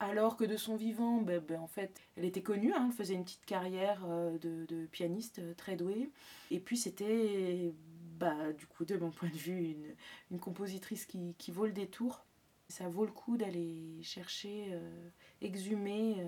[0.00, 3.14] Alors que de son vivant ben, ben, en fait elle était connue hein, elle faisait
[3.14, 6.12] une petite carrière de, pianiste très douée.
[6.52, 7.72] Et puis c'était
[8.20, 9.94] bah, du coup de mon point de vue une,
[10.30, 12.24] une compositrice qui, qui, vaut le détour.
[12.68, 14.78] Ça vaut le coup d'aller chercher
[15.40, 16.22] exhumer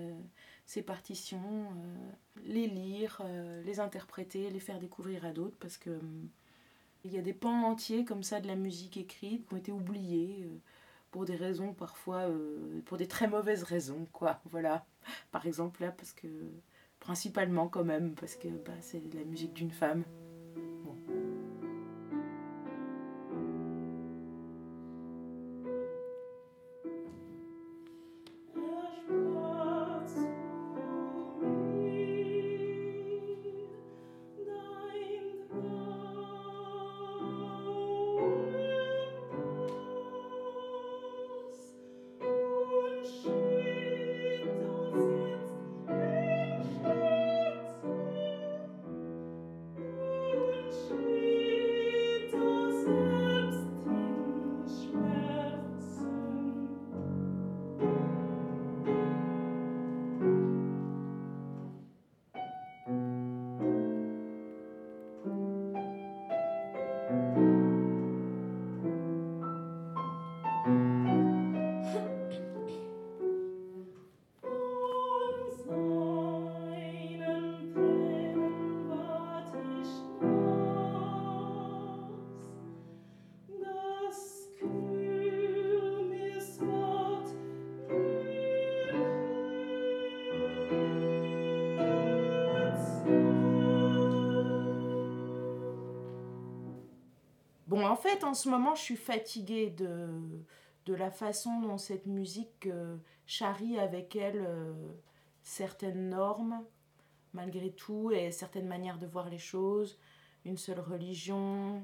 [0.71, 2.11] ces partitions, euh,
[2.45, 6.29] les lire, euh, les interpréter, les faire découvrir à d'autres parce que hum,
[7.03, 9.73] il y a des pans entiers comme ça de la musique écrite qui ont été
[9.73, 10.57] oubliés euh,
[11.11, 12.29] pour des raisons parfois,
[12.85, 14.39] pour des très mauvaises raisons, quoi.
[14.49, 14.85] Voilà.
[15.31, 16.27] Par exemple là, parce que
[17.01, 20.05] principalement quand même, parce que bah, c'est la musique d'une femme.
[97.91, 100.07] En fait, en ce moment, je suis fatiguée de,
[100.85, 104.73] de la façon dont cette musique euh, charrie avec elle euh,
[105.41, 106.63] certaines normes,
[107.33, 109.97] malgré tout, et certaines manières de voir les choses,
[110.45, 111.83] une seule religion,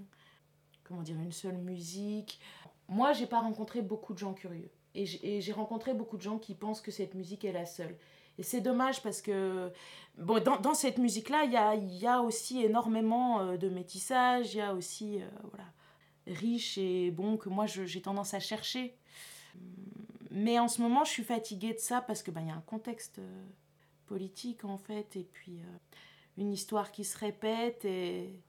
[0.86, 2.39] comment dire, une seule musique.
[2.88, 4.72] Moi, j'ai pas rencontré beaucoup de gens curieux.
[4.95, 7.95] Et j'ai rencontré beaucoup de gens qui pensent que cette musique est la seule.
[8.39, 9.72] Et c'est dommage parce que
[10.18, 15.20] dans, cette musique-là, il y a, aussi énormément euh, de métissage, il y a aussi,
[15.51, 15.66] voilà,
[16.28, 18.95] riche et bon, que moi j'ai tendance à chercher.
[20.30, 22.61] Mais en ce moment, je suis fatiguée de ça parce que ben, y a un
[22.61, 23.43] contexte euh,
[24.05, 25.59] politique en fait, et puis
[26.38, 27.86] une histoire qui se répète.
[27.86, 28.39] Et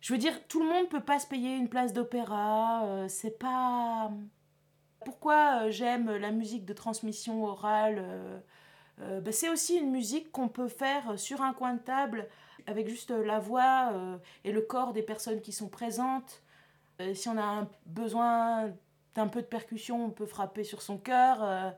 [0.00, 3.06] je veux dire, tout le monde peut pas se payer une place d'opéra.
[3.08, 4.12] c'est pas
[5.04, 8.38] pourquoi euh, j'aime la musique de transmission orale euh,
[9.00, 12.28] euh, ben, C'est aussi une musique qu'on peut faire sur un coin de table
[12.66, 13.92] avec juste la voix
[14.44, 16.42] et le corps des personnes qui sont présentes.
[17.14, 18.72] si on a besoin
[19.14, 21.74] d'un peu de percussion, on peut frapper sur son cœur.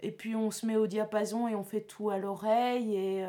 [0.00, 2.96] et puis on se met au diapason et on fait tout à l'oreille.
[2.96, 3.24] Et,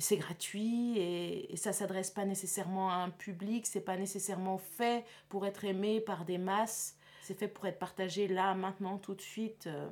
[0.00, 5.04] c'est gratuit et, et ça s'adresse pas nécessairement à un public, c'est pas nécessairement fait
[5.28, 6.98] pour être aimé par des masses
[7.28, 9.66] c'est fait pour être partagé là, maintenant, tout de suite.
[9.66, 9.90] Euh.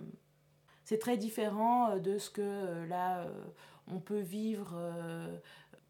[0.85, 3.27] C'est très différent euh, de ce que euh, là,
[3.89, 4.75] on peut vivre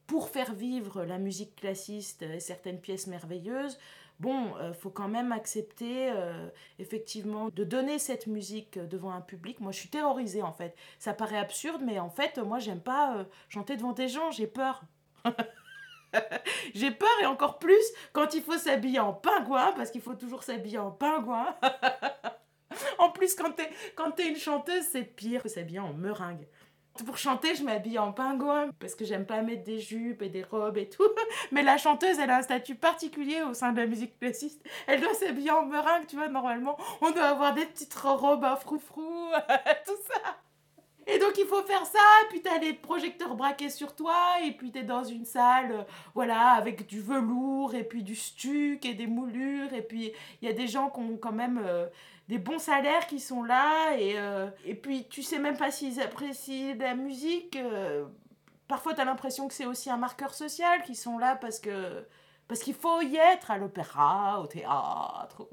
[0.06, 3.78] pour faire vivre la musique classiste et certaines pièces merveilleuses.
[4.18, 6.10] Bon, il faut quand même accepter
[6.78, 9.60] effectivement de donner cette musique devant un public.
[9.60, 10.74] Moi, je suis terrorisée en fait.
[10.98, 14.84] Ça paraît absurde, mais en fait, moi, j'aime pas chanter devant des gens, j'ai peur.
[16.74, 20.42] J'ai peur et encore plus quand il faut s'habiller en pingouin, parce qu'il faut toujours
[20.42, 21.54] s'habiller en pingouin.
[22.98, 23.70] en plus, quand t'es,
[24.16, 26.46] t'es une chanteuse, c'est pire que s'habiller en meringue.
[27.04, 30.42] Pour chanter, je m'habille en pingouin parce que j'aime pas mettre des jupes et des
[30.42, 31.02] robes et tout.
[31.52, 34.60] Mais la chanteuse, elle a un statut particulier au sein de la musique classique.
[34.86, 36.76] Elle doit s'habiller en meringue, tu vois, normalement.
[37.00, 39.02] On doit avoir des petites robes à froufrou,
[39.86, 40.36] tout ça.
[41.08, 44.72] Et donc il faut faire ça, puis t'as les projecteurs braqués sur toi, et puis
[44.72, 45.82] t'es dans une salle, euh,
[46.14, 50.50] voilà, avec du velours, et puis du stuc, et des moulures, et puis il y
[50.50, 51.86] a des gens qui ont quand même euh,
[52.28, 56.00] des bons salaires qui sont là, et, euh, et puis tu sais même pas s'ils
[56.00, 57.58] apprécient la musique.
[58.68, 62.06] parfois t'as l'impression que c'est aussi un marqueur social, qui sont là parce que...
[62.48, 65.48] Parce qu'il faut y être à l'opéra, au théâtre,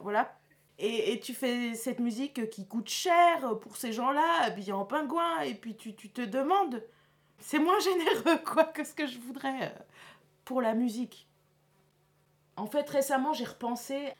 [0.00, 0.40] voilà.
[0.82, 5.54] Et, tu fais cette musique qui coûte cher pour ces gens-là, habillés en pingouin, et
[5.54, 6.82] puis tu, te demandes,
[7.38, 9.82] c'est moins généreux quoi que ce que je voudrais euh,
[10.46, 11.28] pour la musique.
[12.56, 14.14] En fait, récemment, j'ai repensé,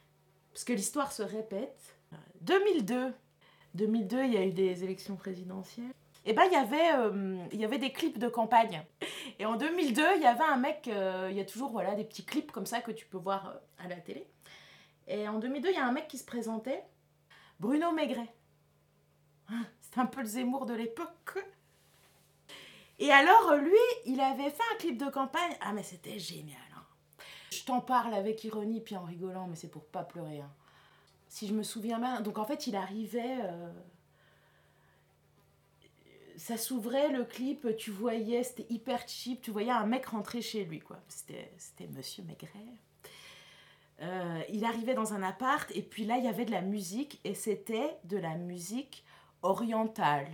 [0.60, 1.96] parce que l'histoire se répète.
[2.42, 3.14] 2002,
[3.72, 5.94] 2002, il y a eu des élections présidentielles.
[6.26, 8.84] Et ben, il y avait, euh, il y avait des clips de campagne.
[9.38, 12.04] Et en 2002, il y avait un mec, euh, il y a toujours voilà, des
[12.04, 14.26] petits clips comme ça que tu peux voir à la télé.
[15.08, 16.84] Et en 2002, il y a un mec qui se présentait,
[17.58, 18.28] Bruno Maigret.
[19.48, 21.38] Hein, c'est un peu le Zemmour de l'époque.
[22.98, 23.72] Et alors, lui,
[24.04, 25.56] il avait fait un clip de campagne.
[25.62, 26.58] Ah, mais c'était génial.
[27.52, 30.40] Je t'en parle avec ironie, puis en rigolant, mais c'est pour pas pleurer.
[30.40, 30.50] Hein.
[31.28, 32.20] Si je me souviens bien.
[32.20, 33.38] Donc, en fait, il arrivait.
[33.42, 33.70] Euh,
[36.36, 40.64] ça s'ouvrait le clip, tu voyais, c'était hyper cheap, tu voyais un mec rentrer chez
[40.64, 40.98] lui, quoi.
[41.06, 42.48] C'était Monsieur Maigret.
[44.00, 47.20] Euh, il arrivait dans un appart et puis là il y avait de la musique
[47.24, 49.04] et c'était de la musique
[49.42, 50.26] orientale.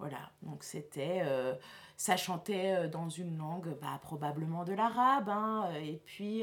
[0.00, 1.54] Voilà, donc c'était, euh,
[2.02, 6.42] ça chantait euh, dans une langue bah, probablement de l'arabe, hein, et puis,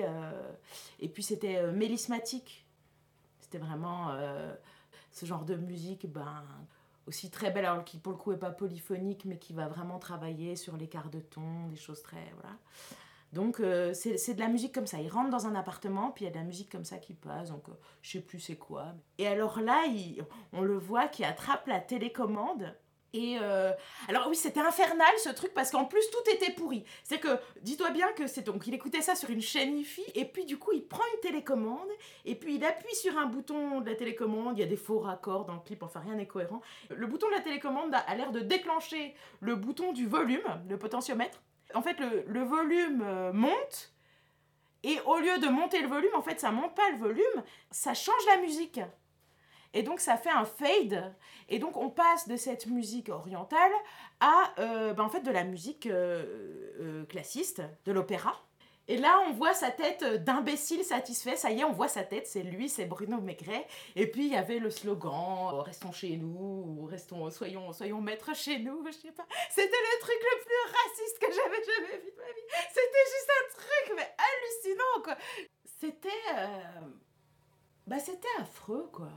[1.00, 2.66] et puis c'était mélismatique.
[3.42, 4.16] C'était vraiment
[5.12, 6.44] ce genre de musique, ben,
[7.08, 10.00] aussi très belle, alors qui pour le coup est pas polyphonique, mais qui va vraiment
[10.00, 12.56] travailler sur l'écart de ton, des choses très, voilà.
[13.34, 15.00] Donc euh, c'est de la musique comme ça.
[15.02, 17.14] Il rentre dans un appartement, puis il y a de la musique comme ça qui
[17.14, 18.94] passe, donc euh, je sais plus c'est quoi.
[19.18, 19.84] Et alors là,
[20.54, 22.74] on le voit qui attrape la télécommande.
[23.14, 23.72] Et euh,
[24.08, 26.84] alors oui, c'était infernal ce truc parce qu'en plus tout était pourri.
[27.04, 30.26] C'est que dis-toi bien que c'est donc il écoutait ça sur une chaîne IFI et
[30.26, 31.90] puis du coup il prend une télécommande
[32.26, 34.58] et puis il appuie sur un bouton de la télécommande.
[34.58, 36.62] Il y a des faux raccords dans le clip, enfin rien n'est cohérent.
[36.90, 41.40] Le bouton de la télécommande a l'air de déclencher le bouton du volume, le potentiomètre
[41.74, 43.94] en fait, le, volume euh, monte,
[44.84, 47.94] et au lieu de monter le volume, en fait, ça monte pas le volume, ça
[47.94, 48.80] change la musique.
[49.74, 51.14] Et donc, ça fait un fade.
[51.48, 53.72] Et donc, on passe de cette musique orientale
[54.20, 58.36] à, euh, ben, en fait, de la musique euh, classiste, de l'opéra.
[58.90, 61.36] Et là, on voit sa tête d'imbécile satisfait.
[61.36, 62.26] Ça y est, on voit sa tête.
[62.26, 63.68] C'est lui, c'est Bruno Maigret.
[63.96, 68.02] Et puis, il y avait le slogan euh, Restons chez nous, ou restons, soyons, soyons
[68.02, 68.84] maîtres chez nous.
[68.88, 69.28] Je sais pas.
[69.52, 72.48] C'était le truc le plus raciste que j'avais jamais vu de ma vie.
[72.70, 75.18] C'était juste un truc, mais hallucinant, quoi.
[75.80, 76.10] C'était.
[76.36, 76.80] Euh,
[77.86, 79.12] bah, c'était affreux, quoi.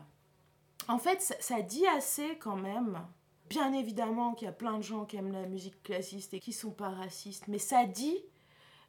[0.89, 3.07] En fait, ça, dit assez quand même
[3.49, 6.53] bien évidemment qu'il y a plein de gens qui aiment la musique classiste et qui
[6.53, 8.17] sont pas racistes, mais ça dit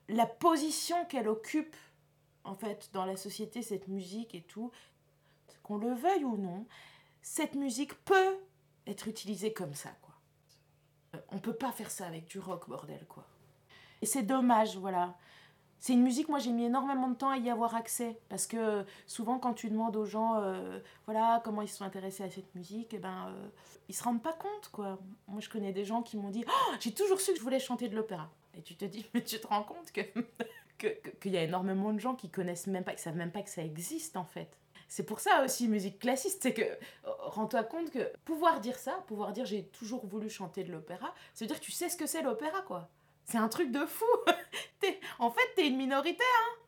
[0.07, 1.75] la position qu'elle occupe
[2.43, 4.71] en fait dans la société, cette musique et tout,
[5.63, 6.65] qu'on le veuille ou non,
[7.21, 8.37] cette musique peut
[8.85, 10.15] être utilisée comme ça, quoi.
[11.15, 13.25] Euh, On peut pas faire ça avec du rock, bordel, quoi.
[14.01, 15.17] Et c'est dommage, voilà.
[15.83, 18.17] C'est une musique, moi j'ai mis énormément de temps à y avoir accès.
[18.29, 22.23] Parce que souvent, quand tu demandes aux gens, euh, voilà, comment ils se sont intéressés
[22.23, 23.49] à cette musique, eh ben, euh,
[23.89, 24.97] ils se rendent pas compte, quoi.
[25.27, 27.59] Moi je connais des gens qui m'ont dit, oh, j'ai toujours su que je voulais
[27.59, 28.31] chanter de l'opéra.
[28.57, 30.03] Et tu te dis, mais tu te rends compte que
[31.19, 33.49] qu'il y a énormément de gens qui connaissent même pas, qui savent même pas que
[33.49, 34.57] ça existe en fait.
[34.87, 39.03] C'est pour ça aussi, musique classique, c'est que, euh, rends-toi compte que pouvoir dire ça,
[39.07, 41.97] pouvoir dire j'ai toujours voulu chanter de l'opéra, ça veut dire que tu sais ce
[41.97, 42.89] que c'est l'opéra, quoi.
[43.25, 44.05] C'est un truc de fou.
[45.19, 46.62] En fait, t'es une minorité, hein.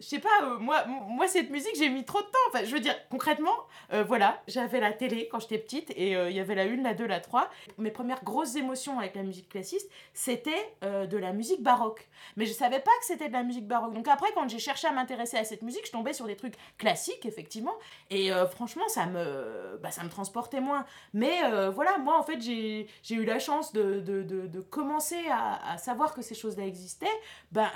[0.00, 2.38] Je sais pas, euh, moi, moi, cette musique, j'ai mis trop de temps.
[2.48, 3.54] Enfin, je veux dire, concrètement,
[3.92, 6.82] euh, voilà, j'avais la télé quand j'étais petite et euh, il y avait la 1,
[6.82, 7.50] la 2, la 3.
[7.78, 9.82] Mes premières grosses émotions avec la musique classique,
[10.14, 12.08] c'était de la musique baroque.
[12.36, 13.94] Mais je savais pas que c'était de la musique baroque.
[13.94, 16.54] Donc après, quand j'ai cherché à m'intéresser à cette musique, je tombais sur des trucs
[16.76, 17.74] classiques, effectivement.
[18.10, 20.84] Et franchement, ça me, bah, ça me transportait moins.
[21.14, 21.38] Mais
[21.70, 26.14] voilà, moi, en fait, j'ai eu la chance de, de, de, commencer à, à savoir
[26.14, 27.06] que ces choses-là existaient.
[27.52, 27.70] Ben,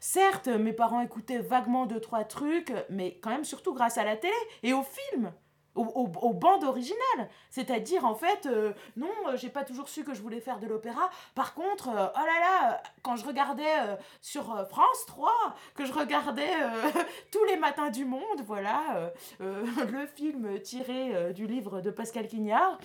[0.00, 4.16] certes, mes parents écoutaient vaguement deux, trois trucs, mais quand même surtout grâce à la
[4.16, 5.32] télé et aux films.
[5.76, 7.28] Aux, bandes originales.
[7.50, 10.68] C'est-à-dire, en fait, euh, non, euh, j'ai pas toujours su que je voulais faire de
[10.68, 11.10] l'opéra.
[11.34, 15.32] Par contre, euh, oh là là, quand je regardais sur France 3,
[15.74, 16.52] que je regardais
[17.32, 22.78] tous les matins du monde, voilà, le film tiré du livre de Pascal Quignard,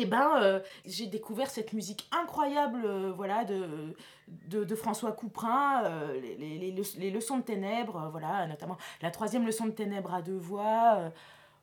[0.00, 3.94] et ben euh, j'ai découvert cette musique incroyable euh, voilà de,
[4.48, 9.10] de, François Couperin euh, les, les, les, le- les leçons de ténèbres voilà notamment la
[9.10, 11.10] troisième leçon de ténèbres à deux voix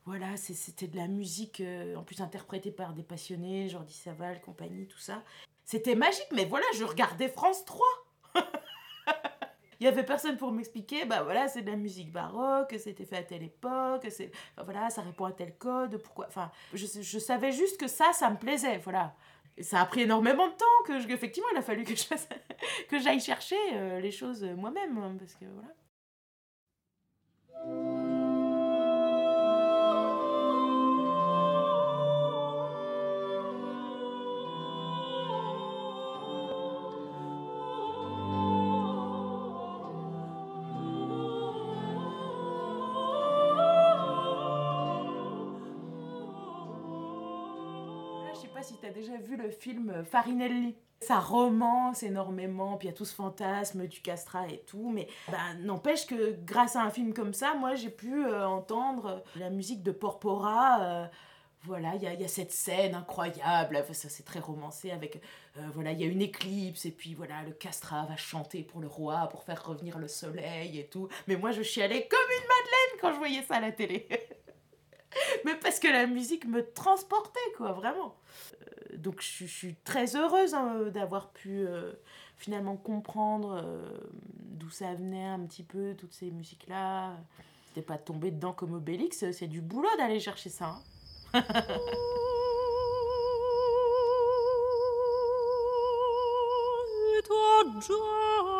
[0.05, 1.61] voilà c'était de la musique
[1.97, 5.23] en plus interprétée par des passionnés Jordi Saval compagnie tout ça.
[5.63, 7.85] C'était magique mais voilà je regardais France 3
[9.79, 13.17] il y avait personne pour m'expliquer bah voilà c'est de la musique baroque c'était fait
[13.17, 14.31] à telle époque c'est
[14.63, 16.27] voilà, ça répond à tel code, pourquoi.
[16.27, 19.15] Enfin, je, je savais juste que ça, ça me plaisait, voilà.
[19.61, 21.83] Ça a pris énormément de temps, que effectivement, il a fallu
[22.89, 25.73] que j'aille chercher euh, les choses moi-même, hein, parce que voilà.
[49.25, 50.75] Vu le film Farinelli.
[51.01, 55.07] Ça romance énormément, puis il y a tout ce fantasme du castrat et tout, mais
[55.29, 59.39] bah, n'empêche que grâce à un film comme ça, moi j'ai pu euh, entendre euh,
[59.39, 60.81] la musique de Porpora.
[60.81, 61.05] euh,
[61.63, 65.19] voilà, il y y a cette scène incroyable, ça c'est très romancé avec,
[65.73, 68.87] voilà, il y a une éclipse et puis voilà, le castrat va chanter pour le
[68.87, 71.07] roi, pour faire revenir le soleil et tout.
[71.27, 74.07] Mais moi je chialais comme une madeleine quand je voyais ça à la télé.
[75.45, 78.15] Mais parce que la musique me transportait, quoi, vraiment.
[78.97, 81.91] Donc je, suis- je suis très heureuse hein, euh, d'avoir pu euh,
[82.37, 83.97] finalement comprendre euh,
[84.39, 87.13] d'où ça venait un petit peu, toutes ces musiques-là.
[87.67, 90.75] C'était pas tombé dedans comme Obélix, c'est du boulot d'aller chercher ça.
[91.33, 91.43] hein.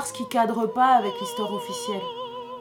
[0.00, 2.00] ce qui cadre pas avec l'histoire officielle.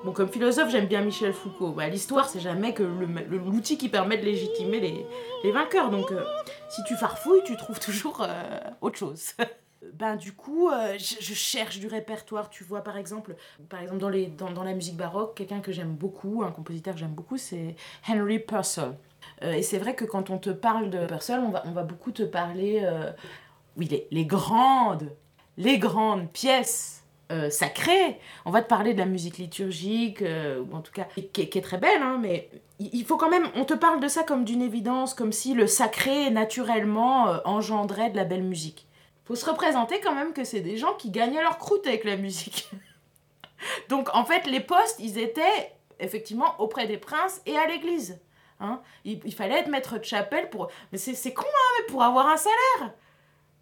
[0.03, 1.75] Bon, comme philosophe, j'aime bien Michel Foucault.
[1.89, 5.05] L'histoire, c'est jamais que l'outil qui permet de légitimer les,
[5.43, 5.91] les vainqueurs.
[5.91, 6.23] Donc, euh,
[6.69, 9.34] si tu farfouilles, tu trouves toujours euh, autre chose.
[9.93, 12.49] ben, du coup, euh, je, cherche du répertoire.
[12.49, 13.36] Tu vois, par exemple,
[13.69, 16.95] par exemple dans, les, dans, dans la musique baroque, quelqu'un que j'aime beaucoup, un compositeur
[16.95, 17.75] que j'aime beaucoup, c'est
[18.09, 18.97] Henry Purcell.
[19.43, 22.11] Et c'est vrai que quand on te parle de Purcell, on va, on va beaucoup
[22.11, 22.88] te parler,
[23.77, 25.11] oui, les, les grandes,
[25.57, 27.01] les grandes pièces
[27.32, 28.19] euh, sacrées.
[28.45, 31.61] On va te parler de la musique liturgique, euh, ou en tout cas, qui, est-
[31.61, 34.61] très belle, hein, mais il faut quand même, on te parle de ça comme d'une
[34.61, 38.88] évidence, comme si le sacré naturellement euh, engendrait de la belle musique.
[39.25, 42.17] Faut se représenter quand même que c'est des gens qui gagnaient leur croûte avec la
[42.17, 42.69] musique.
[43.89, 48.19] Donc en fait, les postes, ils étaient effectivement auprès des princes et à l'église.
[48.59, 50.69] Hein il, fallait être maître de chapelle pour.
[50.91, 52.93] Mais c'est c'est con, hein, mais pour avoir un salaire.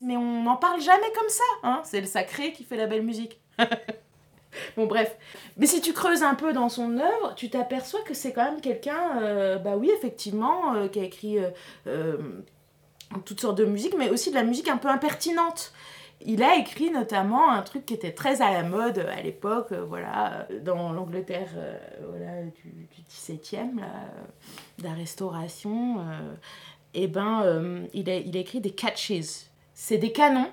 [0.01, 1.81] Mais on n'en parle jamais comme ça, hein.
[1.83, 3.39] C'est le sacré qui fait la belle musique.
[4.77, 5.15] bon, bref.
[5.57, 8.61] Mais si tu creuses un peu dans son œuvre, tu t'aperçois que c'est quand même
[8.61, 11.37] quelqu'un, euh, bah oui, effectivement, euh, qui a écrit
[11.87, 12.17] euh,
[13.25, 15.73] toutes sortes de musique, mais aussi de la musique un peu impertinente.
[16.21, 20.47] Il a écrit notamment un truc qui était très à la mode à l'époque, voilà,
[20.63, 21.47] dans l'Angleterre
[22.09, 23.75] voilà, du, du 17e,
[24.79, 26.01] de la restauration.
[26.93, 29.13] et eh ben, il, a, il a écrit des catches.
[29.73, 30.51] C'est des canons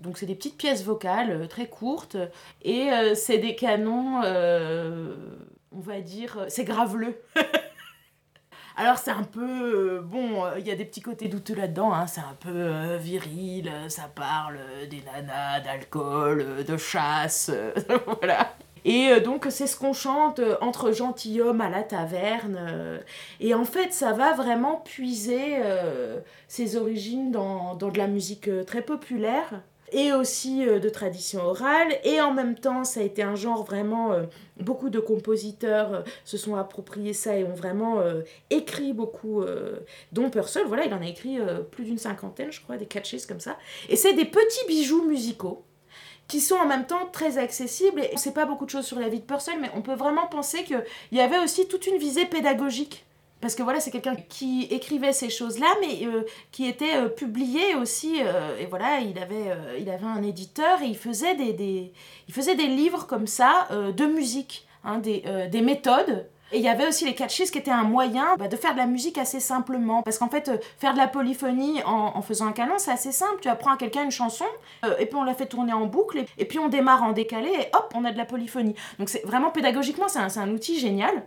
[0.00, 2.16] donc c'est des petites pièces vocales euh, très courtes
[2.62, 5.14] et euh, c'est des canons, euh,
[5.72, 7.20] on va dire, c'est graveleux.
[8.76, 12.20] Alors c'est un peu, bon, il y a des petits côtés douteux là-dedans, hein, c'est
[12.20, 17.50] un peu viril, ça parle des nanas, d'alcool, de chasse,
[18.20, 18.54] voilà.
[18.84, 23.00] Et donc c'est ce qu'on chante entre gentilshommes à la taverne.
[23.40, 25.56] et en fait ça va vraiment puiser
[26.46, 29.60] ses origines dans, dans, de la musique très populaire
[29.92, 31.88] et aussi euh, de tradition orale.
[32.04, 34.12] Et en même temps, ça a été un genre vraiment...
[34.12, 34.24] Euh,
[34.60, 38.02] beaucoup de compositeurs euh, se sont appropriés ça et ont vraiment
[38.50, 39.44] écrit beaucoup,
[40.10, 41.38] dont Purcell, voilà, il en a écrit
[41.70, 43.56] plus d'une cinquantaine, je crois, des catches comme ça.
[43.88, 45.62] Et c'est des petits bijoux musicaux
[46.26, 48.00] qui sont en même temps très accessibles.
[48.00, 49.94] Et on sait pas beaucoup de choses sur la vie de Purcell, mais on peut
[49.94, 50.82] vraiment penser qu'il
[51.12, 53.06] y avait aussi toute une visée pédagogique
[53.40, 57.74] parce que voilà, c'est quelqu'un qui écrivait ces choses-là, mais euh, qui était euh, publié
[57.76, 58.20] aussi.
[58.20, 61.92] Euh, et voilà, il avait, il avait un éditeur et il faisait des, des
[62.26, 66.26] il faisait des livres comme ça de musique, hein, des, des méthodes.
[66.50, 68.78] Et il y avait aussi les catchistes qui étaient un moyen bah, de faire de
[68.78, 70.02] la musique assez simplement.
[70.02, 73.40] Parce qu'en fait, faire de la polyphonie en, en faisant un canon, c'est assez simple.
[73.42, 74.46] Tu apprends à quelqu'un une chanson,
[74.98, 77.68] et puis on la fait tourner en boucle, et, puis on démarre en décalé, et
[77.74, 78.74] hop, on a de la polyphonie.
[78.98, 81.24] Donc c'est vraiment pédagogiquement, c'est un, un outil génial.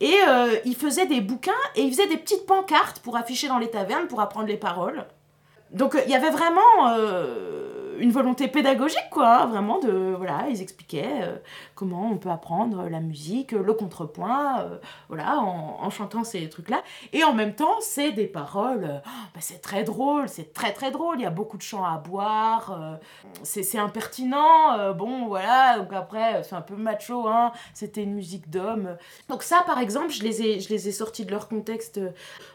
[0.00, 3.58] Et euh, il faisait des bouquins et il faisait des petites pancartes pour afficher dans
[3.58, 5.06] les tavernes, pour apprendre les paroles.
[5.70, 10.46] Donc euh, il y avait vraiment euh, une volonté pédagogique, quoi, hein, vraiment de, voilà,
[10.48, 11.36] ils expliquaient euh,
[11.74, 14.78] comment on peut apprendre la musique, le contrepoint, euh,
[15.08, 16.82] voilà, en, chantant ces trucs-là.
[17.12, 18.98] Et en même temps, c'est des paroles, euh,
[19.34, 21.98] bah, c'est très drôle, c'est très très drôle, il y a beaucoup de chants à
[21.98, 22.98] boire,
[23.42, 28.96] c'est impertinent, bon, voilà, donc après, c'est un peu macho, hein, c'était une musique d'homme.
[29.28, 32.00] Donc ça, par exemple, je les ai, je les ai sortis de leur contexte.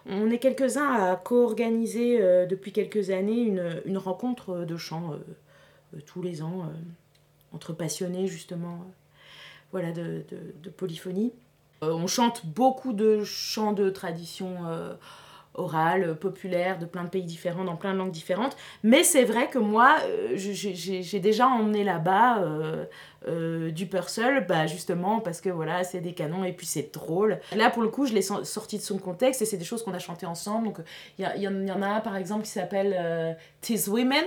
[0.07, 5.13] On est quelques-uns à co-organiser depuis quelques années une, une rencontre de chants
[6.05, 6.77] tous les ans euh,
[7.53, 8.91] entre passionnés justement euh,
[9.71, 10.25] voilà, de,
[10.63, 11.31] de, polyphonie.
[11.81, 14.55] on chante beaucoup de chants de tradition
[15.53, 18.57] orale, populaire, de plein de pays différents, dans plein de langues différentes.
[18.81, 19.97] Mais c'est vrai que moi,
[20.33, 22.43] j'ai déjà emmené là-bas
[23.27, 27.39] du Purcell, bah, justement parce que voilà, c'est des canons et puis c'est drôle.
[27.55, 29.93] Là, pour le coup, je l'ai sorti de son contexte et c'est des choses qu'on
[29.93, 30.65] a chantées ensemble.
[30.65, 30.79] Donc,
[31.19, 34.25] il y, y, en a un, par exemple, qui s'appelle Tis Women.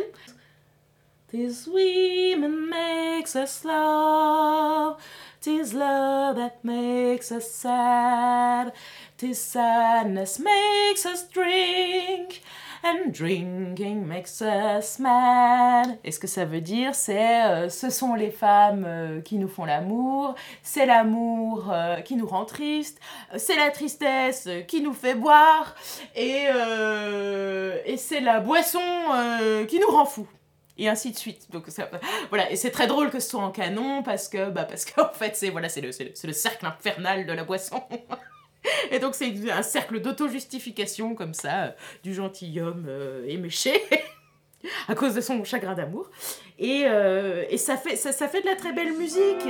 [1.33, 4.99] Tis women makes us love,
[5.41, 8.75] tis love that makes us sad,
[9.17, 12.43] tis sadness makes us drink,
[12.85, 15.99] and drinking makes us mad.
[16.05, 19.49] Et ce que ça veut dire, c'est euh, ce sont les femmes euh, qui nous
[19.49, 23.01] font l'amour, c'est l'amour euh, qui nous rend triste,
[23.39, 25.77] c'est la tristesse qui nous fait boire,
[26.15, 26.49] et,
[27.87, 28.83] et c'est la boisson
[29.67, 30.29] qui nous rend fous
[30.79, 31.51] et ainsi de suite.
[31.51, 31.67] Donc
[32.29, 35.09] voilà, et c'est très drôle que ce soit en canon parce que bah parce qu'en
[35.13, 37.83] fait c'est voilà, c'est le, le, le, cercle infernal de la boisson.
[38.91, 41.71] et donc c'est un cercle d'auto-justification comme ça euh,
[42.03, 43.83] du gentilhomme euh, éméché
[44.89, 46.11] à cause de son chagrin d'amour.
[46.59, 49.49] Et, euh, et ça, fait, ça, ça fait de la très belle musique.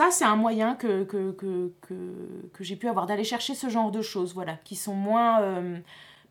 [0.00, 3.90] Ça, c'est un moyen que, que, que, que, j'ai pu avoir d'aller chercher ce genre
[3.90, 5.42] de choses, voilà, qui sont moins...
[5.42, 5.78] Euh,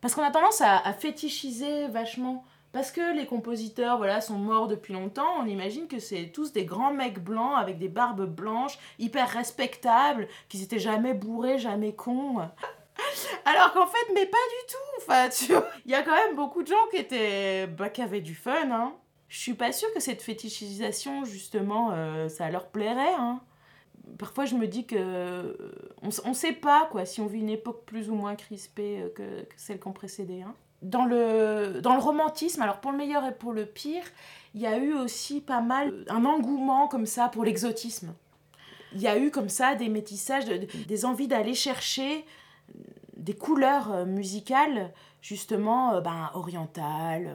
[0.00, 2.44] parce qu'on a tendance à, fétichiser vachement.
[2.72, 6.64] Parce que les compositeurs, voilà, sont morts depuis longtemps, on imagine que c'est tous des
[6.64, 12.38] grands mecs blancs avec des barbes blanches, hyper respectables, qui s'étaient jamais bourrés, jamais cons.
[13.44, 14.76] Alors qu'en fait, mais pas du tout.
[14.98, 15.52] Enfin, tu
[15.84, 18.70] il y a quand même beaucoup de gens qui étaient, bah, qui avaient du fun,
[18.70, 18.94] hein.
[19.28, 23.40] Je suis pas sûre que cette fétichisation, justement, euh, ça leur plairait, hein
[24.18, 25.52] parfois je me dis que euh,
[26.02, 29.46] on, sait pas quoi si on vit une époque plus ou moins crispée euh, que,
[29.56, 30.42] celle qu'on précédait.
[30.42, 30.54] Hein.
[30.82, 34.02] Dans, le, dans le romantisme, alors pour le meilleur et pour le pire,
[34.54, 38.14] il y a eu aussi pas mal un engouement comme ça pour l'exotisme.
[38.94, 42.24] Il y a eu comme ça des métissages, des envies d'aller chercher
[43.20, 47.34] des couleurs musicales justement ben, orientales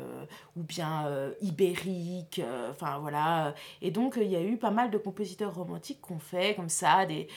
[0.56, 1.06] ou bien
[1.42, 3.54] ibériques, enfin voilà.
[3.82, 6.70] Et donc il y a eu pas mal de compositeurs romantiques qui ont fait comme
[6.70, 7.28] ça des,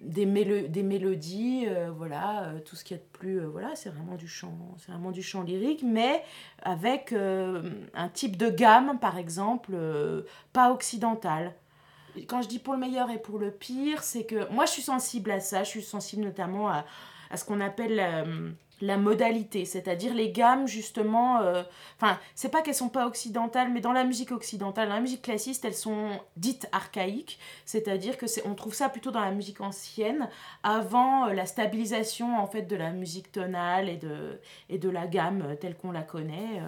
[0.00, 0.24] des,
[0.68, 1.66] des mélodies,
[1.96, 4.16] voilà, tout ce qui est de plus, voilà, c'est vraiment
[4.78, 6.24] c'est vraiment du chant lyrique, mais
[6.62, 9.76] avec un type de gamme, par exemple,
[10.54, 11.54] pas occidental.
[12.26, 14.82] Quand je dis pour le meilleur et pour le pire, c'est que moi je suis
[14.82, 16.84] sensible à ça, je suis sensible notamment à,
[17.32, 17.96] à ce qu'on appelle
[18.80, 21.62] la, modalité, c'est-à-dire les gammes justement, euh,
[21.96, 25.22] enfin c'est pas qu'elles sont pas occidentales, mais dans la musique occidentale, dans la musique
[25.22, 29.60] classiste, elles sont dites archaïques, c'est-à-dire que c'est, on trouve ça plutôt dans la musique
[29.60, 30.28] ancienne,
[30.62, 35.06] avant euh, la stabilisation en fait de la musique tonale et de, et de la
[35.06, 36.60] gamme euh, telle qu'on la connaît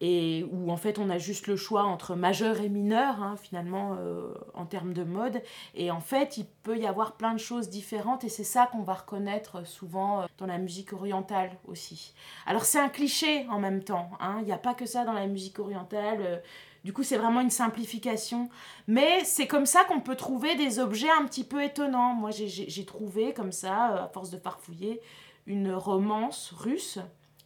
[0.00, 3.96] et où en fait on a juste le choix entre majeur et mineur hein, finalement
[3.98, 5.40] euh, en termes de mode
[5.74, 8.82] et en fait il peut y avoir plein de choses différentes et c'est ça qu'on
[8.82, 12.14] va reconnaître souvent euh, dans la musique orientale aussi
[12.46, 14.38] alors c'est un cliché en même temps hein.
[14.40, 16.36] il n'y a pas que ça dans la musique orientale euh,
[16.84, 18.50] du coup, c'est vraiment une simplification.
[18.88, 22.12] Mais c'est comme ça qu'on peut trouver des objets un petit peu étonnants.
[22.12, 25.00] Moi, j'ai trouvé comme ça, à force de farfouiller,
[25.46, 26.98] une romance russe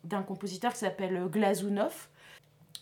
[0.03, 2.09] d'un compositeur qui s'appelle Glazunov,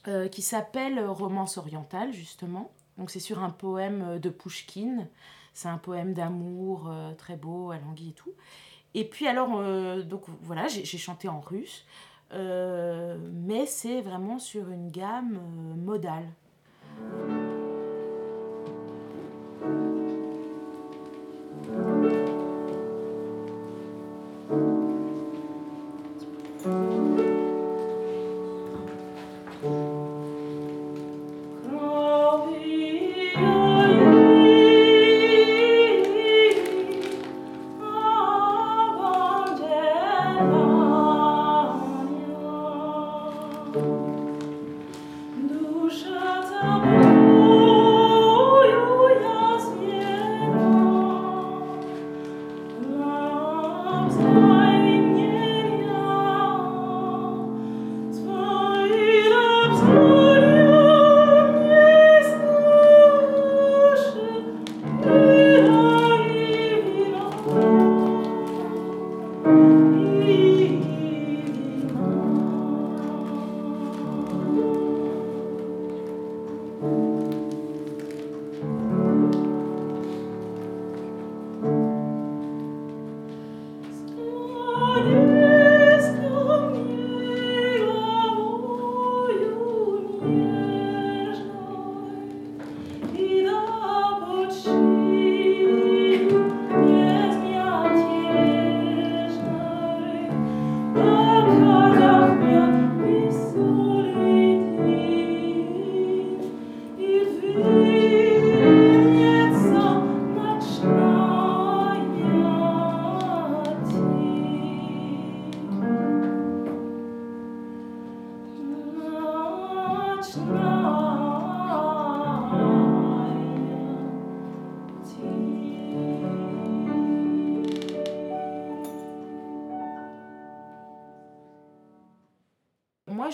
[0.09, 2.71] euh, qui s'appelle Romance orientale, justement.
[2.97, 5.09] Donc c'est sur un poème euh, de Pushkin.
[5.53, 8.33] C'est un poème d'amour euh, très beau, à et tout.
[8.95, 9.63] Et puis alors,
[10.05, 11.85] donc voilà, j'ai chanté en russe.
[12.33, 15.39] mais c'est vraiment sur une gamme
[15.77, 16.25] modale.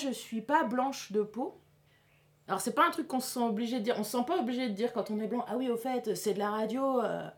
[0.03, 1.61] Je suis pas blanche de peau.
[2.49, 3.97] Alors c'est pas un truc qu'on se sent obligé de dire.
[3.99, 5.45] On se sent pas obligé de dire quand on est blanc.
[5.49, 7.01] Ah oui, au fait, c'est de la radio.
[7.01, 7.29] Euh,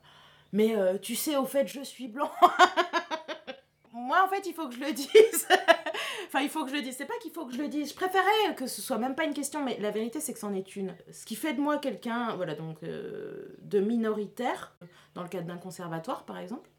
[0.53, 2.31] mais euh, tu sais, au fait, je suis blanc.
[3.93, 5.49] Moi, en fait, il faut que je le dise.
[6.27, 6.97] enfin, il faut que je le dise.
[6.97, 7.91] C'est pas qu'il faut que je le dise.
[7.91, 10.55] Je préférais que ce soit même pas une question, mais la vérité, c'est que c'en
[10.55, 10.95] est une.
[11.13, 14.77] Ce qui fait de moi quelqu'un, voilà, donc euh, de minoritaire,
[15.15, 16.71] dans le cadre d'un conservatoire, par exemple.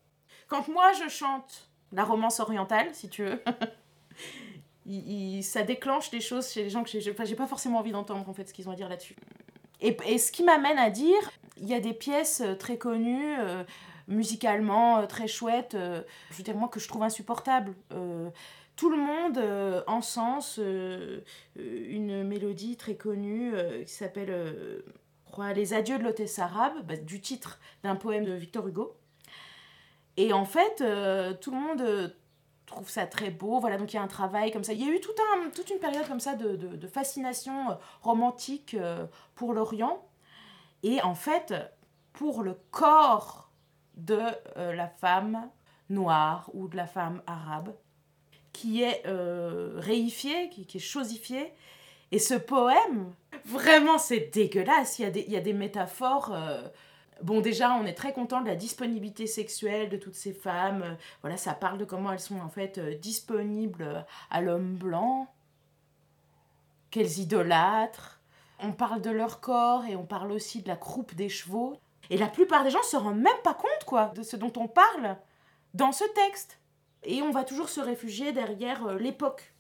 [0.48, 3.42] Quand moi, je chante la romance orientale, si tu veux.
[5.42, 8.34] ça déclenche des choses chez les gens que j'ai enfin, pas forcément envie d'entendre en
[8.34, 9.16] fait ce qu'ils ont à dire là-dessus.
[9.82, 13.64] Et, ce qui m'amène à dire, il y a des pièces euh, très connues, euh,
[14.08, 17.74] musicalement euh, très chouettes, je veux dire moi que je trouve insupportables.
[18.76, 19.40] tout le monde
[19.88, 20.60] encense
[21.56, 23.54] une mélodie très connue
[23.86, 24.84] qui s'appelle
[25.56, 28.96] Les Adieux de l'hôtesse arabe, bah, du titre d'un poème de Victor Hugo.
[30.18, 30.84] Et en fait,
[31.42, 32.16] tout le monde
[32.66, 33.60] trouve ça très beau.
[33.60, 34.74] Voilà, donc il y a un travail comme ça.
[34.74, 38.74] Il y a eu un, toute une période comme ça de, de, fascination euh, romantique
[38.74, 39.06] euh,
[39.36, 40.06] pour l'Orient.
[40.84, 41.54] Et en fait,
[42.14, 43.50] pour le corps
[43.96, 44.20] de
[44.58, 45.50] euh, la femme
[45.90, 47.74] noire ou de la femme arabe,
[48.54, 51.54] qui est réifié, qui, qui, est chosifié.
[52.12, 53.14] Et ce poème,
[53.44, 54.98] vraiment, c'est dégueulasse.
[54.98, 56.34] Il y a des, il y a des métaphores
[57.24, 60.82] Bon, déjà, on est très content de la disponibilité sexuelle de toutes ces femmes.
[60.84, 65.28] Euh, Voilà, ça parle de comment elles sont en fait euh, disponibles à l'homme blanc,
[66.92, 68.20] qu'elles idolâtrent.
[68.60, 71.78] On parle de leur corps et on parle aussi de la croupe des chevaux.
[72.10, 74.68] Et la plupart des gens se rendent même pas compte, quoi, de ce dont on
[74.68, 75.18] parle
[75.74, 76.60] dans ce texte.
[77.04, 79.55] Et on va toujours se réfugier derrière euh, l'époque.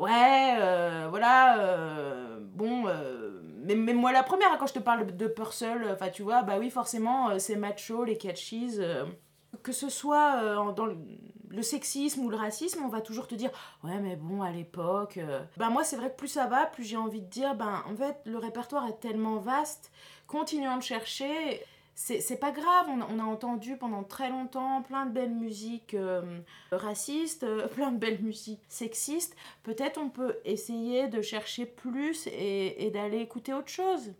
[0.00, 4.78] Ouais, euh, voilà, euh, bon, euh, mais, mais moi la première, hein, quand je te
[4.78, 8.76] parle de Purcell, enfin tu vois, bah oui, forcément, euh, c'est macho, les catchies.
[8.78, 9.04] euh,
[9.62, 13.50] que ce soit euh, dans le, sexisme ou le racisme, on va toujours te dire,
[13.84, 15.18] ouais, mais bon, à l'époque.
[15.18, 17.82] euh, Ben moi, c'est vrai que plus ça va, plus j'ai envie de dire, ben
[17.86, 19.92] en fait, le répertoire est tellement vaste,
[20.28, 21.62] continuons de chercher.
[21.94, 25.92] C'est pas grave, on a, on a entendu pendant très longtemps plein de belles musiques
[25.92, 26.40] euh,
[26.72, 29.36] racistes, euh, plein de belles musiques sexistes.
[29.62, 34.14] Peut-être on peut essayer de chercher plus et, et d'aller écouter autre chose.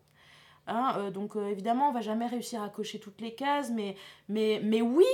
[0.66, 3.97] Hein, euh, donc évidemment, on va jamais réussir à cocher toutes les cases, mais,
[4.29, 5.07] mais, mais oui,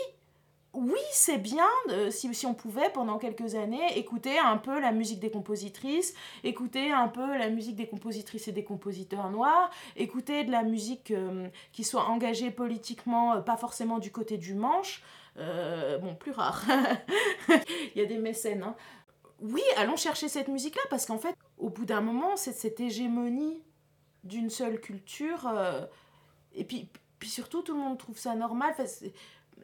[0.76, 1.66] oui, c'est bien
[2.10, 6.14] si, on pouvait pendant quelques années écouter un peu la musique des compositrices,
[6.44, 11.10] écouter un peu la musique des compositrices et des compositeurs noirs, écouter de la musique
[11.12, 15.02] euh, qui soit engagée politiquement, euh, pas forcément du côté du manche.
[15.38, 16.62] Euh, bon, plus rare.
[17.94, 18.62] Il y a des mécènes.
[18.62, 18.76] hein.
[19.40, 23.62] Oui, allons chercher cette musique-là parce qu'en fait, au bout d'un moment, c'est cette hégémonie
[24.24, 25.50] d'une seule culture.
[26.54, 26.88] et puis,
[27.22, 28.74] surtout, tout le monde trouve ça normal.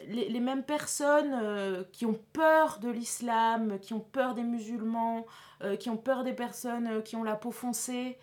[0.08, 5.26] Les, mêmes personnes euh, qui ont peur de l'islam, qui ont peur des musulmans,
[5.62, 8.18] euh, qui ont peur des personnes euh, qui ont la peau foncée,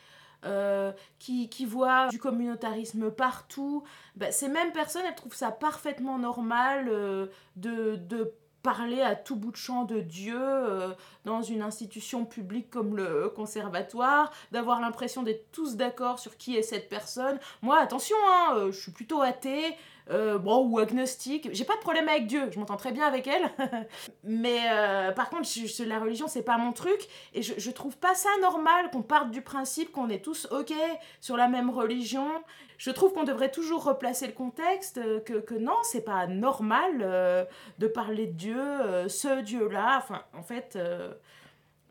[1.20, 3.84] qui, voient du communautarisme partout,
[4.16, 6.90] bah, ces mêmes personnes, elles trouvent ça parfaitement normal
[7.58, 10.40] de, parler à tout bout de champ de Dieu
[11.24, 16.62] dans une institution publique comme le conservatoire, d'avoir l'impression d'être tous d'accord sur qui est
[16.62, 17.38] cette personne.
[17.62, 19.76] Moi, attention, hein, je suis plutôt athée,
[20.10, 21.50] euh, bon, ou agnostique.
[21.52, 23.50] J'ai pas de problème avec Dieu, je m'entends très bien avec elle.
[24.24, 25.48] Mais euh, par contre,
[25.86, 27.08] la religion, c'est pas mon truc.
[27.34, 30.74] Et je, je trouve pas ça normal qu'on parte du principe qu'on est tous OK
[31.22, 32.28] sur la même religion.
[32.78, 37.48] Je trouve qu'on devrait toujours replacer le contexte, euh, que, que non, c'est pas normal
[37.78, 39.98] de parler de Dieu, ce Dieu-là.
[39.98, 40.78] Enfin, en fait.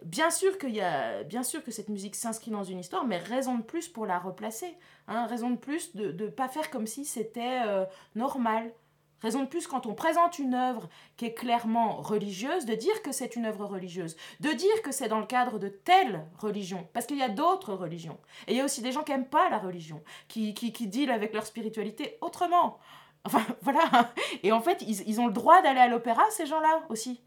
[0.05, 3.19] Bien sûr, qu'il y a, bien sûr que cette musique s'inscrit dans une histoire, mais
[3.19, 4.77] raison de plus pour la replacer.
[5.09, 7.85] Hein, raison de plus de ne pas faire comme si c'était euh,
[8.15, 8.73] normal.
[9.21, 13.11] Raison de plus quand on présente une œuvre qui est clairement religieuse, de dire que
[13.11, 17.07] c'est une œuvre religieuse, de dire que c'est dans le cadre de telle religion, parce
[17.07, 18.19] qu'il y a d'autres religions.
[18.47, 20.87] Et il y a aussi des gens qui n'aiment pas la religion, qui, qui, qui
[20.87, 22.79] dealent avec leur spiritualité autrement.
[23.25, 24.13] Enfin, voilà.
[24.45, 27.21] Et en fait, ils, ils ont le droit d'aller à l'opéra, ces gens-là aussi.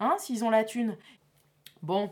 [0.00, 0.96] Hein, s'ils ont la thune.
[1.82, 2.10] Bon.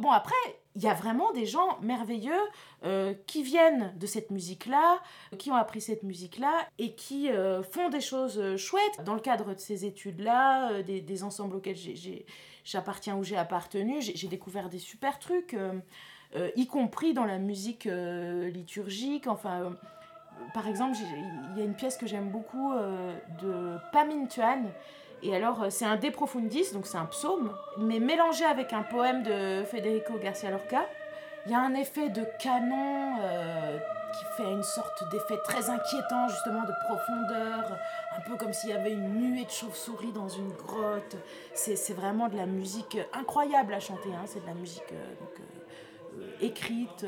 [0.00, 0.34] Bon, après,
[0.76, 2.40] il y a vraiment des gens merveilleux
[2.84, 5.00] euh, qui viennent de cette musique-là,
[5.36, 9.20] qui ont appris cette musique-là et qui euh, font des choses euh, chouettes dans le
[9.20, 11.76] cadre de ces études-là, des, des ensembles auxquels
[12.64, 14.00] j'appartiens ou j'ai appartenu.
[14.00, 15.56] J'ai découvert des super trucs,
[16.54, 19.26] y compris dans la musique liturgique.
[19.26, 19.72] Enfin,
[20.54, 20.96] par exemple,
[21.52, 22.72] il y a une pièce que j'aime beaucoup
[23.42, 24.70] de Pamine Tuan.
[25.22, 28.82] Et alors, euh, c'est un De Profundis, donc c'est un psaume, mais mélangé avec un
[28.82, 30.86] poème de Federico Garcia Lorca.
[31.46, 33.78] Il y a un effet de canon euh,
[34.12, 37.78] qui fait une sorte d'effet très inquiétant, justement, de profondeur,
[38.16, 41.16] un peu comme s'il y avait une nuée de chauves-souris dans une grotte.
[41.54, 44.24] C'est vraiment de la musique incroyable à chanter, hein.
[44.26, 47.06] c'est de la musique euh, écrite,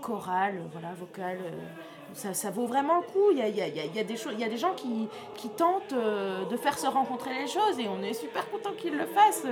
[0.00, 1.38] chorale, voilà, vocale.
[2.14, 3.30] Ça, ça vaut vraiment le coup.
[3.32, 5.48] Il y a, y a- y a- des il y a des gens qui, qui
[5.48, 9.06] tentent euh, de faire se rencontrer les choses et on est super content qu'ils le
[9.06, 9.44] fassent.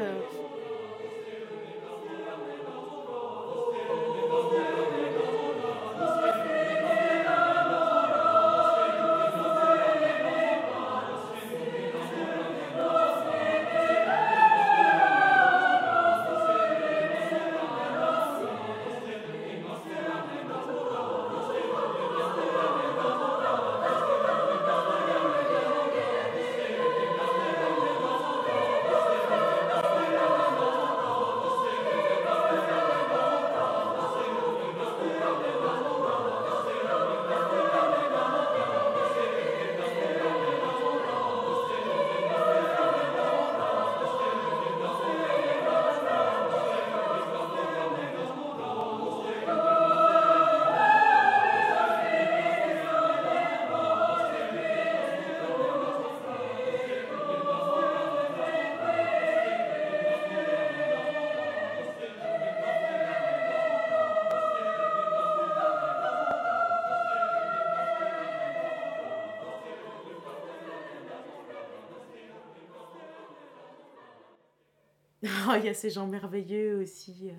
[75.48, 77.30] Oh, il y a ces gens merveilleux aussi.
[77.30, 77.32] euh.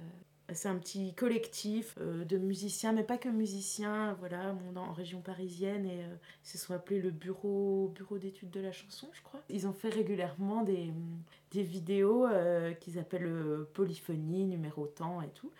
[0.51, 5.85] C'est un petit collectif euh, de musiciens, mais pas que musiciens, voilà, en région parisienne
[5.85, 9.41] et euh, ils se sont appelés le bureau, bureau d'études de la chanson, je crois.
[9.49, 10.91] Ils ont fait régulièrement des,
[11.51, 12.25] des vidéos
[12.79, 13.31] qu'ils appellent
[13.75, 15.51] polyphonie, numéro temps et tout.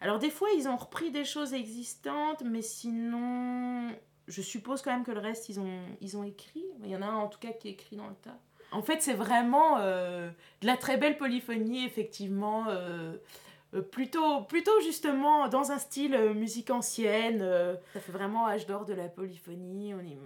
[0.00, 3.88] Alors des fois, ils ont repris des choses existantes, mais sinon,
[4.28, 6.64] je suppose quand même que le reste, ils ont, ils ont écrit.
[6.84, 8.38] Il y en a un en tout cas qui est écrit dans le tas.
[8.72, 10.28] En fait, c'est vraiment euh,
[10.60, 12.64] de la très belle polyphonie, effectivement.
[12.68, 13.16] euh,
[13.74, 17.46] euh, plutôt, plutôt justement dans un style musique ancienne.
[17.92, 19.92] ça fait vraiment âge d'or de la polyphonie.
[19.94, 20.16] On y-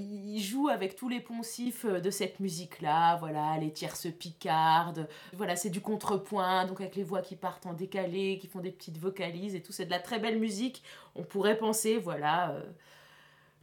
[0.00, 3.16] il joue avec tous les poncifs de cette musique-là.
[3.16, 5.08] Voilà, les tierces picardes.
[5.32, 8.72] Voilà, c'est du contrepoint, donc avec les voix qui partent en décalé, qui font des
[8.72, 9.70] petites vocalises et tout.
[9.72, 10.82] C'est de la très belle musique.
[11.14, 12.56] On pourrait penser, voilà.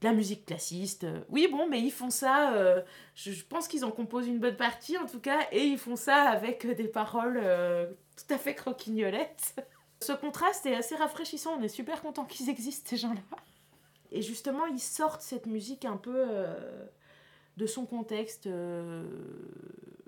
[0.01, 1.05] De la musique classiste.
[1.05, 2.53] Euh, Oui, bon, mais ils font ça.
[2.55, 2.81] euh,
[3.15, 6.23] je, pense qu'ils en composent une bonne partie, en tout cas, et ils font ça
[6.23, 7.41] avec euh, des paroles
[8.15, 9.55] tout à fait croquignolettes.
[10.01, 11.57] Ce contraste est assez rafraîchissant.
[11.57, 13.21] On est super content qu'ils existent, ces gens-là.
[14.11, 16.25] Et justement, ils sortent cette musique un peu
[17.57, 18.47] de son contexte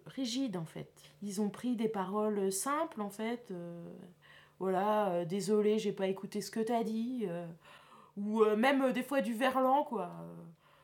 [0.05, 0.89] rigide, en fait.
[1.23, 3.51] Ils ont pris des paroles simples, en fait.
[4.59, 7.27] voilà, désolé, j'ai pas écouté ce que t'as dit.
[8.18, 10.11] Ou euh, même euh, des fois du verlan, quoi.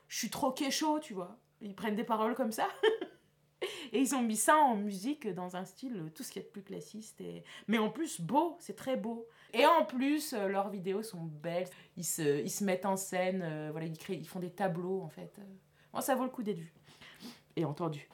[0.07, 1.37] Je suis trop chaud, tu vois.
[1.61, 2.67] Ils prennent des paroles comme ça.
[3.91, 6.45] et ils ont mis ça en musique dans un style euh, tout ce qu'il y
[6.45, 7.23] a de plus classiste.
[7.67, 9.27] Mais en plus, beau, c'est très beau.
[9.53, 11.67] Et en plus, leurs vidéos sont belles.
[11.97, 15.09] Ils se, ils se mettent en scène, voilà, ils, créent, ils font des tableaux, en
[15.09, 15.39] fait.
[15.91, 16.73] Bon, ça vaut le coup d'être vu.
[17.55, 18.09] Et entendu.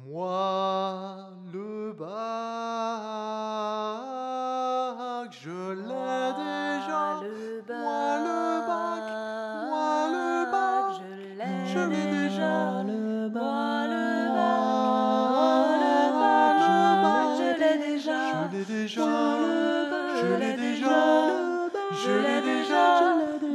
[0.00, 2.08] Moi, le bac,
[5.30, 7.20] je l'ai déjà.
[7.68, 9.06] Moi, le bac,
[9.68, 10.86] moi, le bac,
[11.66, 12.54] je l'ai déjà.
[12.82, 14.62] Le Moi, le bac,
[17.02, 18.20] bac, je l'ai déjà.
[18.50, 19.10] Je l'ai déjà.
[20.20, 21.00] Je l'ai déjà.
[21.92, 22.86] Je l'ai déjà.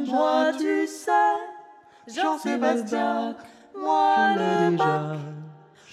[0.05, 1.38] Moi, tu sais,
[2.07, 3.35] Jean-Sébastien,
[3.75, 5.19] moi le bac,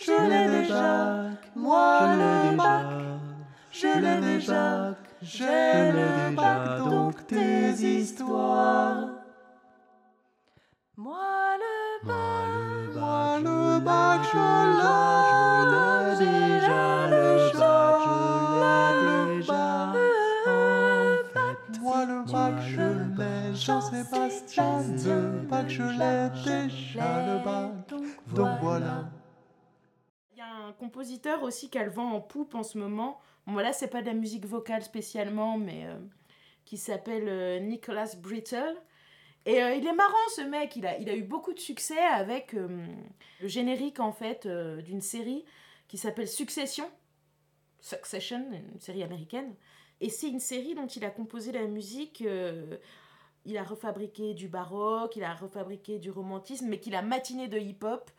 [0.04, 1.24] je l'ai déjà.
[1.56, 2.86] moi le bac,
[3.72, 4.94] Je l'ai déjà.
[5.22, 9.08] J'ai le bac, donc tes histoires.
[10.96, 14.46] moi le bac, Moi le bac, je
[14.78, 16.84] l'ai déjà.
[17.08, 18.16] Le bac, je
[18.60, 19.92] l'ai déjà.
[21.80, 23.54] Moi le bac, je l'ai.
[23.54, 27.08] Jean-Sébastien, le bac, je l'ai déjà.
[27.26, 27.70] Le bac,
[28.34, 29.04] donc voilà.
[30.64, 33.20] Un compositeur aussi qui a le vent en poupe en ce moment.
[33.46, 35.98] Bon, là, c'est pas de la musique vocale spécialement, mais euh,
[36.64, 38.74] qui s'appelle euh, Nicholas Brittle.
[39.44, 41.98] Et euh, il est marrant ce mec, il a, il a eu beaucoup de succès
[41.98, 45.44] avec le générique en fait d'une série
[45.86, 46.90] qui s'appelle Succession.
[47.80, 49.54] Succession, une série américaine.
[50.00, 52.24] Et c'est une série dont il a composé la musique.
[53.44, 57.58] il a refabriqué du baroque, il a refabriqué du romantisme, mais qu'il a matiné de
[57.58, 58.10] hip-hop.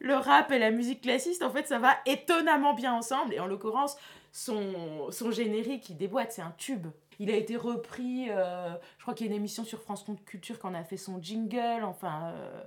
[0.00, 3.34] Le rap et la musique classiste, en fait, ça va étonnamment bien ensemble.
[3.34, 3.96] Et en l'occurrence,
[4.32, 6.88] son, son générique, il déboîte, c'est un tube.
[7.20, 10.58] Il a été repris, euh, je crois qu'il y a une émission sur France Culture
[10.58, 11.84] qui en a fait son jingle.
[11.84, 12.64] Enfin, euh,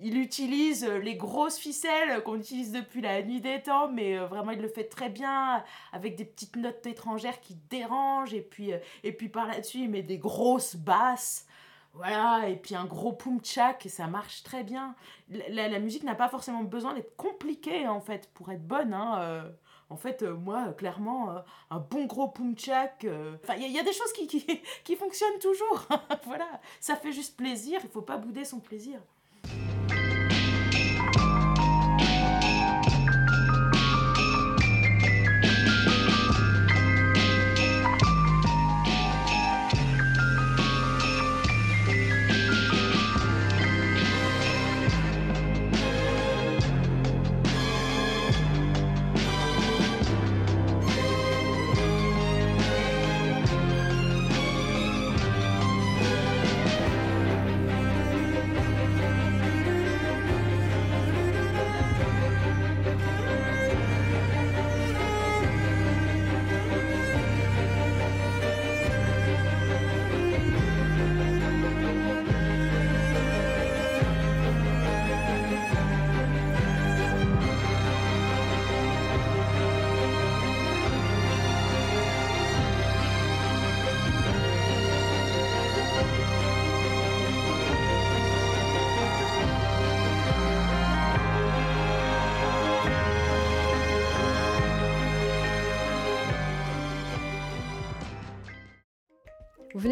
[0.00, 4.52] il utilise les grosses ficelles qu'on utilise depuis la nuit des temps, mais euh, vraiment
[4.52, 8.34] il le fait très bien, avec des petites notes étrangères qui dérangent.
[8.34, 8.70] Et puis,
[9.02, 11.46] et puis par là-dessus, il met des grosses basses.
[11.94, 14.94] Voilà, et puis un gros pum tchak, ça marche très bien.
[15.50, 18.94] La, la- musique n'a pas forcément besoin d'être compliquée, en fait, pour être bonne.
[18.94, 19.18] Hein.
[19.20, 19.50] euh.
[19.90, 21.38] en fait, euh, moi, clairement, euh,
[21.70, 23.04] un bon gros pum tchak.
[23.42, 24.46] Enfin, il y, y a des choses qui, qui,
[24.84, 25.86] qui fonctionnent toujours.
[26.24, 29.00] voilà, ça fait juste plaisir, il faut pas bouder son plaisir.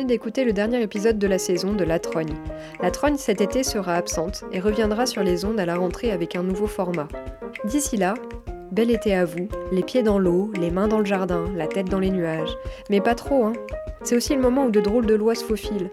[0.06, 2.34] D'écouter le dernier épisode de la saison de La Trogne.
[2.80, 6.36] La Trogne cet été sera absente et reviendra sur les ondes à la rentrée avec
[6.36, 7.08] un nouveau format.
[7.64, 8.14] D'ici là,
[8.70, 11.88] bel été à vous, les pieds dans l'eau, les mains dans le jardin, la tête
[11.88, 12.56] dans les nuages.
[12.88, 13.52] Mais pas trop, hein.
[14.02, 15.90] C'est aussi le moment où de drôles de lois se faufilent.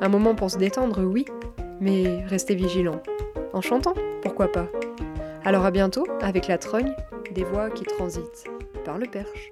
[0.00, 1.24] Un moment pour se détendre, oui,
[1.80, 3.02] mais restez vigilants.
[3.52, 4.68] En chantant, pourquoi pas
[5.44, 6.94] Alors à bientôt avec La Trogne,
[7.34, 8.44] des voix qui transitent
[8.84, 9.50] par le perche.